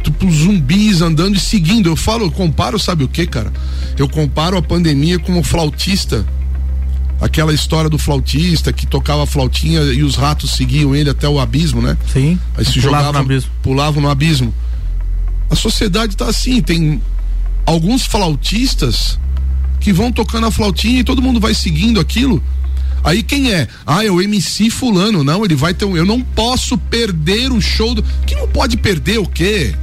Tipo, 0.01 0.31
zumbis 0.31 1.01
andando 1.01 1.35
e 1.35 1.39
seguindo. 1.41 1.89
Eu 1.89 1.97
falo, 1.97 2.25
eu 2.25 2.31
comparo, 2.31 2.79
sabe 2.79 3.03
o 3.03 3.07
que, 3.09 3.27
cara? 3.27 3.51
Eu 3.97 4.07
comparo 4.07 4.55
a 4.55 4.61
pandemia 4.61 5.19
com 5.19 5.37
o 5.37 5.43
flautista. 5.43 6.25
Aquela 7.19 7.53
história 7.53 7.89
do 7.89 7.97
flautista 7.97 8.71
que 8.71 8.87
tocava 8.87 9.23
a 9.23 9.27
flautinha 9.27 9.81
e 9.81 10.03
os 10.03 10.15
ratos 10.15 10.51
seguiam 10.51 10.95
ele 10.95 11.09
até 11.09 11.27
o 11.27 11.37
abismo, 11.37 11.81
né? 11.81 11.97
Sim. 12.13 12.39
Aí 12.55 12.63
se 12.63 12.79
jogavam, 12.79 13.11
no 13.11 13.19
abismo. 13.19 13.51
pulavam 13.61 14.01
no 14.01 14.09
abismo. 14.09 14.53
A 15.49 15.55
sociedade 15.55 16.15
tá 16.15 16.29
assim, 16.29 16.61
tem 16.61 17.01
alguns 17.65 18.05
flautistas 18.05 19.19
que 19.81 19.91
vão 19.91 20.13
tocando 20.13 20.47
a 20.47 20.51
flautinha 20.51 21.01
e 21.01 21.03
todo 21.03 21.21
mundo 21.21 21.41
vai 21.41 21.53
seguindo 21.53 21.99
aquilo 21.99 22.41
Aí 23.03 23.23
quem 23.23 23.51
é? 23.51 23.67
Ah, 23.85 24.05
é 24.05 24.11
o 24.11 24.21
MC 24.21 24.69
fulano. 24.69 25.23
Não, 25.23 25.43
ele 25.43 25.55
vai 25.55 25.73
ter 25.73 25.85
um. 25.85 25.95
Eu 25.95 26.05
não 26.05 26.21
posso 26.21 26.77
perder 26.77 27.51
o 27.51 27.61
show 27.61 27.95
do. 27.95 28.03
Que 28.25 28.35
não 28.35 28.47
pode 28.47 28.77
perder 28.77 29.19
o 29.19 29.25
quê? 29.25 29.75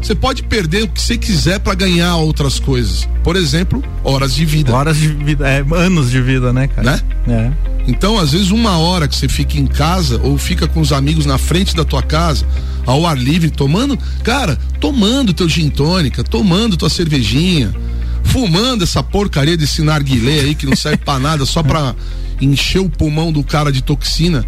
Você 0.00 0.14
pode 0.14 0.42
perder 0.44 0.84
o 0.84 0.88
que 0.88 1.02
você 1.02 1.16
quiser 1.16 1.58
para 1.58 1.74
ganhar 1.74 2.16
outras 2.16 2.60
coisas. 2.60 3.08
Por 3.24 3.34
exemplo, 3.34 3.82
horas 4.04 4.34
de 4.34 4.44
vida. 4.44 4.72
Horas 4.72 4.96
de 4.96 5.08
vida, 5.08 5.48
é, 5.48 5.64
anos 5.74 6.10
de 6.10 6.20
vida, 6.20 6.52
né, 6.52 6.68
cara? 6.68 7.02
Né? 7.26 7.52
É. 7.66 7.76
Então, 7.88 8.18
às 8.18 8.32
vezes, 8.32 8.50
uma 8.50 8.78
hora 8.78 9.08
que 9.08 9.16
você 9.16 9.28
fica 9.28 9.58
em 9.58 9.66
casa 9.66 10.20
ou 10.22 10.36
fica 10.38 10.66
com 10.66 10.80
os 10.80 10.92
amigos 10.92 11.24
na 11.26 11.38
frente 11.38 11.74
da 11.74 11.84
tua 11.84 12.02
casa, 12.02 12.46
ao 12.84 13.06
ar 13.06 13.16
livre, 13.16 13.50
tomando, 13.50 13.98
cara, 14.22 14.56
tomando 14.80 15.32
teu 15.32 15.48
gin 15.48 15.70
tônica, 15.70 16.22
tomando 16.22 16.76
tua 16.76 16.88
cervejinha, 16.88 17.74
fumando 18.22 18.84
essa 18.84 19.02
porcaria 19.02 19.56
desse 19.56 19.82
narguilé 19.82 20.40
aí 20.40 20.54
que 20.54 20.66
não 20.66 20.76
serve 20.76 20.98
pra 20.98 21.18
nada, 21.18 21.44
só 21.44 21.62
pra 21.62 21.94
encher 22.40 22.80
o 22.80 22.88
pulmão 22.88 23.32
do 23.32 23.42
cara 23.42 23.72
de 23.72 23.82
toxina. 23.82 24.44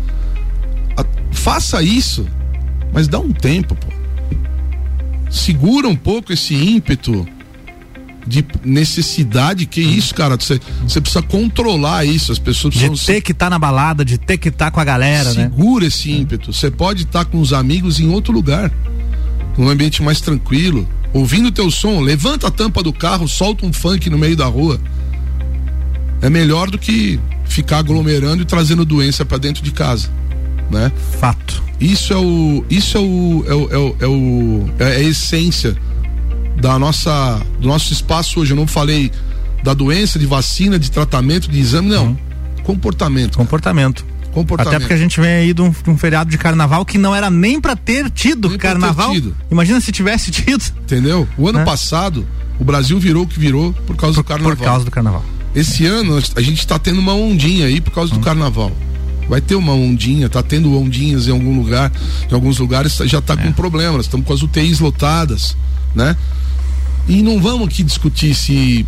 a, 0.97 1.05
faça 1.33 1.83
isso, 1.83 2.27
mas 2.93 3.09
dá 3.09 3.19
um 3.19 3.33
tempo, 3.33 3.75
pô. 3.75 3.89
Segura 5.31 5.87
um 5.89 5.97
pouco 5.97 6.33
esse 6.33 6.55
ímpeto 6.55 7.27
de 8.29 8.45
necessidade, 8.63 9.65
que 9.67 9.81
isso, 9.81 10.15
cara? 10.15 10.37
Você, 10.37 10.61
precisa 11.01 11.23
controlar 11.23 12.05
isso. 12.05 12.31
As 12.31 12.39
pessoas 12.39 12.75
precisam. 12.75 12.95
De 12.95 13.07
ter 13.07 13.21
que 13.23 13.33
estar 13.33 13.47
tá 13.47 13.51
na 13.51 13.59
balada, 13.59 14.05
de 14.05 14.19
ter 14.19 14.37
que 14.37 14.49
estar 14.49 14.67
tá 14.67 14.71
com 14.71 14.81
a 14.81 14.85
galera, 14.85 15.31
Segura 15.31 15.43
né? 15.43 15.51
Segura 15.51 15.87
esse 15.87 16.11
ímpeto. 16.11 16.53
Você 16.53 16.71
pode 16.71 17.05
estar 17.05 17.25
tá 17.25 17.31
com 17.31 17.41
os 17.41 17.53
amigos 17.53 17.99
em 17.99 18.09
outro 18.09 18.33
lugar, 18.33 18.71
num 19.57 19.69
ambiente 19.69 20.03
mais 20.03 20.21
tranquilo, 20.21 20.87
ouvindo 21.13 21.51
teu 21.51 21.71
som. 21.71 22.01
Levanta 22.01 22.49
a 22.49 22.51
tampa 22.51 22.83
do 22.83 22.93
carro, 22.93 23.27
solta 23.27 23.65
um 23.65 23.73
funk 23.73 24.11
no 24.11 24.19
meio 24.19 24.37
da 24.37 24.47
rua. 24.47 24.79
É 26.21 26.29
melhor 26.29 26.71
do 26.71 26.79
que 26.79 27.19
ficar 27.49 27.79
aglomerando 27.79 28.43
e 28.43 28.45
trazendo 28.45 28.85
doença 28.85 29.25
para 29.25 29.39
dentro 29.39 29.63
de 29.63 29.73
casa, 29.73 30.09
né? 30.71 30.93
Fato. 31.19 31.63
Isso 31.81 32.13
é 32.13 32.17
o, 32.17 32.65
isso 32.69 32.97
é 32.97 33.01
o, 33.01 33.45
é 33.47 33.55
o, 33.55 33.71
é 33.71 33.79
o, 33.79 33.97
é, 34.01 34.07
o, 34.07 34.71
é 34.79 34.97
a 34.97 35.01
essência 35.01 35.77
da 36.61 36.79
nossa, 36.79 37.41
do 37.61 37.69
nosso 37.69 37.93
espaço 37.93 38.41
hoje. 38.41 38.53
Eu 38.53 38.57
não 38.57 38.67
falei 38.67 39.13
da 39.63 39.75
doença, 39.75 40.19
de 40.19 40.27
vacina, 40.27 40.79
de 40.79 40.91
tratamento, 40.91 41.49
de 41.49 41.59
exame, 41.59 41.89
não. 41.89 42.07
Uhum. 42.07 42.17
Comportamento. 42.65 43.39
Comportamento. 43.39 44.05
Comportamento. 44.33 44.75
Até 44.75 44.81
porque 44.81 44.95
a 44.95 44.97
gente 44.97 45.21
vem 45.21 45.31
aí 45.31 45.55
de 45.55 45.63
um, 45.63 45.71
de 45.71 45.91
um 45.91 45.97
feriado 45.97 46.31
de 46.31 46.37
carnaval 46.37 46.85
que 46.85 46.99
não 46.99 47.15
era 47.15 47.31
nem 47.31 47.61
para 47.61 47.75
ter 47.75 48.11
tido 48.11 48.51
nem 48.51 48.59
carnaval. 48.59 49.11
Ter 49.11 49.15
tido. 49.15 49.37
Imagina 49.51 49.81
se 49.81 49.91
tivesse 49.91 50.31
tido. 50.33 50.65
Entendeu? 50.83 51.27
O 51.37 51.49
ano 51.49 51.61
é. 51.61 51.65
passado, 51.65 52.27
o 52.59 52.65
Brasil 52.65 52.99
virou 52.99 53.25
o 53.25 53.27
que 53.27 53.39
virou 53.39 53.73
por 53.73 53.97
causa 53.97 54.17
por, 54.17 54.23
do 54.23 54.27
carnaval. 54.27 54.57
Por 54.57 54.65
causa 54.65 54.85
do 54.85 54.91
carnaval. 54.91 55.25
Esse 55.59 55.87
ano 55.87 56.17
a 56.37 56.41
gente 56.41 56.61
está 56.61 56.79
tendo 56.79 57.01
uma 57.01 57.15
ondinha 57.15 57.67
aí 57.67 57.81
por 57.81 57.91
causa 57.91 58.15
do 58.15 58.21
carnaval. 58.21 58.71
Vai 59.29 59.41
ter 59.41 59.57
uma 59.57 59.73
ondinha, 59.73 60.29
tá 60.29 60.41
tendo 60.41 60.79
ondinhas 60.79 61.27
em 61.27 61.33
algum 61.33 61.59
lugar, 61.59 61.91
em 62.31 62.33
alguns 62.33 62.59
lugares 62.59 62.95
já 63.07 63.19
está 63.19 63.35
é. 63.35 63.39
com 63.39 63.53
problemas, 63.53 64.07
estamos 64.07 64.25
com 64.25 64.33
as 64.33 64.41
UTIs 64.41 64.79
lotadas, 64.79 65.57
né? 65.97 66.17
E 67.09 67.23
não 67.23 67.43
vamos 67.43 67.67
aqui 67.67 67.83
discutir 67.83 68.37
se 68.37 68.87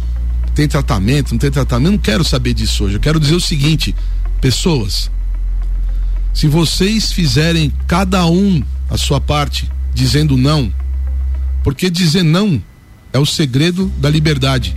tem 0.55 0.69
tratamento, 0.69 1.33
não 1.33 1.39
tem 1.41 1.51
tratamento. 1.51 1.91
Não 1.91 1.99
quero 1.99 2.23
saber 2.23 2.55
disso 2.55 2.85
hoje. 2.85 2.95
Eu 2.95 3.01
quero 3.01 3.19
dizer 3.19 3.35
o 3.35 3.41
seguinte, 3.41 3.93
pessoas, 4.41 5.11
se 6.33 6.47
vocês 6.47 7.11
fizerem 7.11 7.73
cada 7.89 8.25
um 8.27 8.63
a 8.89 8.97
sua 8.97 9.21
parte 9.21 9.69
dizendo 9.93 10.37
não, 10.37 10.73
porque 11.65 11.91
dizer 11.91 12.23
não 12.23 12.63
é 13.13 13.19
o 13.19 13.27
segredo 13.27 13.91
da 13.99 14.09
liberdade. 14.09 14.77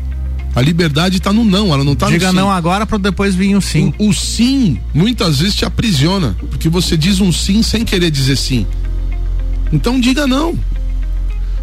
A 0.55 0.61
liberdade 0.61 1.17
está 1.17 1.33
no 1.33 1.43
não, 1.43 1.73
ela 1.73 1.83
não 1.83 1.93
está 1.93 2.05
no 2.05 2.11
sim. 2.11 2.19
Diga 2.19 2.31
não 2.31 2.51
agora 2.51 2.85
para 2.85 2.97
depois 2.97 3.33
vir 3.33 3.55
o 3.55 3.61
sim. 3.61 3.93
O, 3.97 4.09
o 4.09 4.13
sim 4.13 4.79
muitas 4.93 5.39
vezes 5.39 5.55
te 5.55 5.65
aprisiona, 5.65 6.35
porque 6.49 6.69
você 6.69 6.95
diz 6.95 7.19
um 7.19 7.31
sim 7.31 7.63
sem 7.63 7.83
querer 7.83 8.11
dizer 8.11 8.35
sim. 8.35 8.67
Então 9.71 9.99
diga 9.99 10.27
não. 10.27 10.57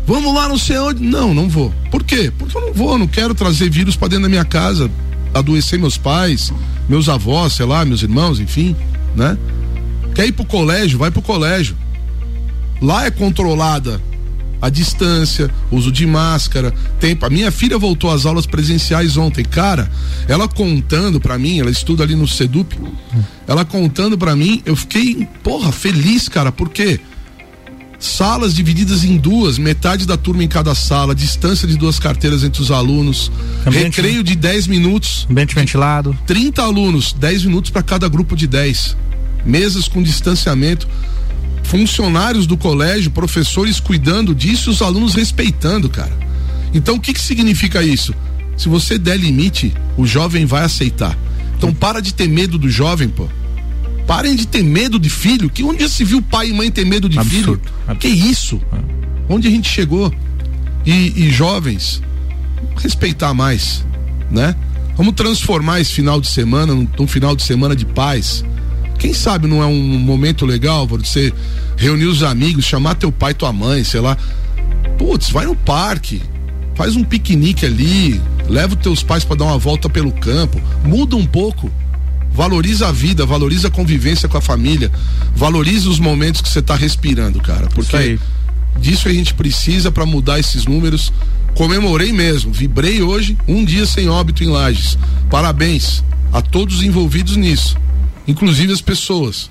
Vamos 0.07 0.35
lá, 0.35 0.49
não 0.49 0.59
sei 0.59 0.77
onde. 0.79 1.05
Não, 1.05 1.33
não 1.33 1.49
vou. 1.49 1.73
Por 1.91 2.03
quê? 2.03 2.33
Porque 2.37 2.57
eu 2.57 2.61
não 2.61 2.73
vou, 2.73 2.99
não 2.99 3.07
quero 3.07 3.33
trazer 3.33 3.71
vírus 3.71 3.95
para 3.95 4.09
dentro 4.09 4.25
da 4.25 4.29
minha 4.29 4.45
casa, 4.45 4.91
adoecer 5.33 5.79
meus 5.79 5.97
pais, 5.97 6.53
meus 6.89 7.09
avós, 7.09 7.53
sei 7.53 7.67
lá, 7.67 7.85
meus 7.85 8.03
irmãos, 8.03 8.41
enfim, 8.41 8.75
né? 9.15 9.39
Quer 10.17 10.27
ir 10.27 10.33
pro 10.33 10.45
colégio? 10.45 10.99
Vai 10.99 11.13
pro 11.13 11.23
colégio. 11.23 11.77
Lá 12.83 13.07
é 13.07 13.11
controlada 13.11 14.01
a 14.61 14.69
distância, 14.69 15.51
uso 15.71 15.91
de 15.91 16.07
máscara, 16.07 16.73
tempo. 16.99 17.25
A 17.25 17.31
minha 17.31 17.51
filha 17.51 17.79
voltou 17.79 18.11
às 18.11 18.27
aulas 18.27 18.47
presenciais 18.47 19.17
ontem, 19.17 19.45
cara. 19.45 19.91
Ela 20.29 20.47
contando 20.47 21.21
para 21.21 21.39
mim, 21.39 21.61
ela 21.61 21.71
estuda 21.71 22.03
ali 22.03 22.15
no 22.15 22.29
Sedup. 22.29 22.77
Ela 23.47 23.65
contando 23.65 24.19
para 24.19 24.37
mim, 24.37 24.63
eu 24.65 24.77
fiquei, 24.77 25.27
porra, 25.43 25.73
feliz, 25.73 26.29
cara, 26.29 26.53
por 26.53 26.69
quê? 26.69 27.01
salas 28.01 28.55
divididas 28.55 29.05
em 29.05 29.19
duas, 29.19 29.59
metade 29.59 30.07
da 30.07 30.17
turma 30.17 30.43
em 30.43 30.49
cada 30.49 30.75
sala, 30.75 31.15
distância 31.15 31.69
de 31.69 31.77
duas 31.77 31.99
carteiras 31.99 32.43
entre 32.43 32.63
os 32.63 32.71
alunos, 32.71 33.31
Ambiente, 33.67 33.97
recreio 33.97 34.25
de 34.25 34.35
10 34.35 34.67
minutos. 34.67 35.27
Ambiente 35.31 35.55
ventilado. 35.55 36.19
30 36.27 36.63
alunos, 36.63 37.13
10 37.13 37.45
minutos 37.45 37.71
para 37.71 37.83
cada 37.83 38.09
grupo 38.09 38.35
de 38.35 38.47
10. 38.47 38.97
Mesas 39.45 39.87
com 39.87 40.03
distanciamento. 40.03 40.89
Funcionários 41.71 42.49
do 42.49 42.57
colégio, 42.57 43.13
professores 43.13 43.79
cuidando 43.79 44.35
disso, 44.35 44.73
os 44.73 44.83
alunos 44.83 45.15
respeitando, 45.15 45.89
cara. 45.89 46.11
Então 46.75 46.97
o 46.97 47.01
que 47.01 47.13
que 47.13 47.21
significa 47.21 47.81
isso? 47.81 48.13
Se 48.57 48.69
você 48.69 48.99
der 48.99 49.17
limite, 49.17 49.73
o 49.97 50.05
jovem 50.05 50.45
vai 50.45 50.65
aceitar. 50.65 51.17
Então 51.57 51.73
para 51.73 52.01
de 52.01 52.13
ter 52.13 52.29
medo 52.29 52.59
do 52.59 52.69
jovem, 52.69 53.09
pô. 53.09 53.29
Parem 54.05 54.35
de 54.35 54.49
ter 54.49 54.65
medo 54.65 54.99
de 54.99 55.09
filho. 55.09 55.49
Que 55.49 55.63
onde 55.63 55.83
já 55.83 55.89
se 55.89 56.03
viu 56.03 56.21
pai 56.21 56.49
e 56.49 56.53
mãe 56.53 56.73
ter 56.73 56.85
medo 56.85 57.09
de 57.09 57.17
absurdo, 57.17 57.39
filho? 57.39 57.61
Absurdo. 57.87 57.99
Que 58.01 58.09
isso? 58.09 58.61
É. 58.73 59.33
Onde 59.33 59.47
a 59.47 59.51
gente 59.53 59.71
chegou? 59.71 60.13
E, 60.85 61.25
e 61.25 61.31
jovens, 61.31 62.03
respeitar 62.79 63.33
mais, 63.33 63.87
né? 64.29 64.57
Vamos 64.97 65.15
transformar 65.15 65.81
esse 65.81 65.93
final 65.93 66.21
de 66.21 66.27
semana 66.27 66.75
num, 66.75 66.89
num, 66.99 67.07
final 67.07 67.37
de 67.37 67.45
semana 67.45 67.77
de 67.77 67.87
paz. 67.87 68.45
Quem 69.01 69.15
sabe 69.15 69.49
não 69.49 69.63
é 69.63 69.67
um 69.67 69.99
momento 69.99 70.45
legal 70.45 70.87
para 70.87 70.99
você 70.99 71.33
reunir 71.75 72.05
os 72.05 72.23
amigos, 72.23 72.67
chamar 72.67 72.95
teu 72.97 73.11
pai, 73.11 73.33
tua 73.33 73.51
mãe, 73.51 73.83
sei 73.83 73.99
lá. 73.99 74.15
Putz, 74.99 75.31
vai 75.31 75.47
no 75.47 75.57
parque, 75.57 76.21
faz 76.75 76.95
um 76.95 77.03
piquenique 77.03 77.65
ali, 77.65 78.21
leva 78.47 78.75
os 78.75 78.81
teus 78.81 79.03
pais 79.03 79.25
para 79.25 79.37
dar 79.37 79.47
uma 79.47 79.57
volta 79.57 79.89
pelo 79.89 80.13
campo, 80.13 80.61
muda 80.85 81.17
um 81.17 81.25
pouco. 81.25 81.73
Valoriza 82.31 82.89
a 82.89 82.93
vida, 82.93 83.25
valoriza 83.25 83.69
a 83.69 83.71
convivência 83.71 84.29
com 84.29 84.37
a 84.37 84.41
família, 84.41 84.93
valoriza 85.35 85.89
os 85.89 85.99
momentos 85.99 86.43
que 86.43 86.49
você 86.49 86.61
está 86.61 86.77
respirando, 86.77 87.41
cara. 87.41 87.69
Porque 87.69 88.19
disso 88.79 89.09
a 89.09 89.13
gente 89.13 89.33
precisa 89.33 89.91
para 89.91 90.05
mudar 90.05 90.39
esses 90.39 90.67
números. 90.67 91.11
Comemorei 91.55 92.13
mesmo, 92.13 92.53
vibrei 92.53 93.03
hoje, 93.03 93.37
um 93.49 93.65
dia 93.65 93.87
sem 93.87 94.11
óbito 94.11 94.45
em 94.45 94.49
Lages. 94.49 94.99
Parabéns 95.31 96.05
a 96.33 96.41
todos 96.41 96.77
os 96.77 96.83
envolvidos 96.83 97.37
nisso, 97.37 97.77
inclusive 98.31 98.73
as 98.73 98.81
pessoas. 98.81 99.51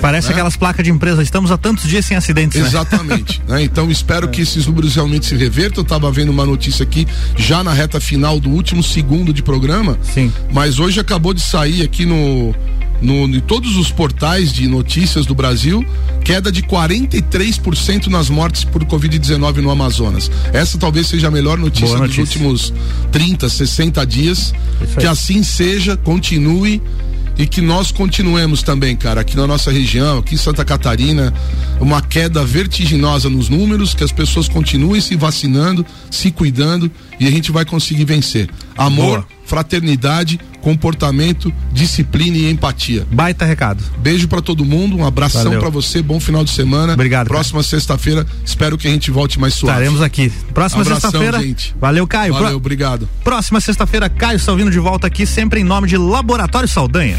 Parece 0.00 0.28
né? 0.28 0.34
aquelas 0.34 0.56
placas 0.56 0.84
de 0.84 0.90
empresa, 0.90 1.22
estamos 1.22 1.50
há 1.50 1.56
tantos 1.56 1.84
dias 1.88 2.04
sem 2.04 2.16
acidentes. 2.16 2.60
Né? 2.60 2.66
Exatamente. 2.66 3.42
Né? 3.48 3.62
Então 3.62 3.90
espero 3.90 4.26
é. 4.26 4.30
que 4.30 4.42
esses 4.42 4.66
números 4.66 4.94
realmente 4.94 5.24
se 5.24 5.34
revertam. 5.34 5.80
Eu 5.80 5.82
estava 5.82 6.10
vendo 6.10 6.30
uma 6.30 6.44
notícia 6.44 6.82
aqui, 6.82 7.06
já 7.36 7.64
na 7.64 7.72
reta 7.72 7.98
final 7.98 8.38
do 8.38 8.50
último 8.50 8.82
segundo 8.82 9.32
de 9.32 9.42
programa. 9.42 9.98
Sim. 10.02 10.30
Mas 10.52 10.78
hoje 10.78 11.00
acabou 11.00 11.32
de 11.32 11.40
sair 11.40 11.82
aqui 11.82 12.04
no, 12.04 12.54
no, 13.00 13.24
em 13.24 13.40
todos 13.40 13.76
os 13.76 13.90
portais 13.90 14.52
de 14.52 14.68
notícias 14.68 15.24
do 15.24 15.34
Brasil, 15.34 15.84
queda 16.22 16.52
de 16.52 16.62
43% 16.62 18.08
nas 18.08 18.28
mortes 18.28 18.64
por 18.64 18.84
Covid-19 18.84 19.56
no 19.56 19.70
Amazonas. 19.70 20.30
Essa 20.52 20.76
talvez 20.76 21.06
seja 21.06 21.28
a 21.28 21.30
melhor 21.30 21.56
notícia, 21.56 21.96
notícia. 21.96 22.22
dos 22.22 22.34
últimos 22.34 22.74
30, 23.10 23.48
60 23.48 24.06
dias. 24.06 24.54
Que 24.98 25.06
assim 25.06 25.42
seja, 25.42 25.96
continue 25.96 26.82
e 27.38 27.46
que 27.46 27.60
nós 27.62 27.92
continuemos 27.92 28.62
também, 28.62 28.96
cara, 28.96 29.20
aqui 29.20 29.36
na 29.36 29.46
nossa 29.46 29.70
região, 29.70 30.18
aqui 30.18 30.34
em 30.34 30.38
Santa 30.38 30.64
Catarina, 30.64 31.32
uma 31.80 32.02
queda 32.02 32.44
vertiginosa 32.44 33.30
nos 33.30 33.48
números, 33.48 33.94
que 33.94 34.02
as 34.02 34.10
pessoas 34.10 34.48
continuem 34.48 35.00
se 35.00 35.14
vacinando, 35.14 35.86
se 36.10 36.32
cuidando 36.32 36.90
e 37.18 37.26
a 37.26 37.30
gente 37.30 37.50
vai 37.50 37.64
conseguir 37.64 38.04
vencer. 38.04 38.48
Amor, 38.76 39.18
Boa. 39.18 39.28
fraternidade, 39.44 40.38
comportamento, 40.60 41.52
disciplina 41.72 42.36
e 42.36 42.50
empatia. 42.50 43.06
Baita 43.10 43.44
recado. 43.44 43.82
Beijo 43.98 44.28
para 44.28 44.42
todo 44.42 44.64
mundo, 44.64 44.96
um 44.96 45.06
abração 45.06 45.58
para 45.58 45.70
você, 45.70 46.02
bom 46.02 46.20
final 46.20 46.44
de 46.44 46.50
semana. 46.50 46.94
Obrigado. 46.94 47.28
Próxima 47.28 47.62
sexta-feira, 47.62 48.26
espero 48.44 48.76
que 48.76 48.86
a 48.86 48.90
gente 48.90 49.10
volte 49.10 49.38
mais 49.38 49.54
suave. 49.54 49.78
Estaremos 49.78 50.02
aqui. 50.02 50.30
Próxima 50.52 50.84
sexta-feira. 50.84 51.40
Valeu, 51.80 52.06
Caio. 52.06 52.34
Valeu, 52.34 52.56
obrigado. 52.56 53.08
Próxima 53.24 53.60
sexta-feira, 53.60 54.08
Caio 54.08 54.38
Salvino 54.38 54.70
de 54.70 54.78
volta 54.78 55.06
aqui, 55.06 55.26
sempre 55.26 55.60
em 55.60 55.64
nome 55.64 55.88
de 55.88 55.96
Laboratório 55.96 56.68
Saldanha. 56.68 57.16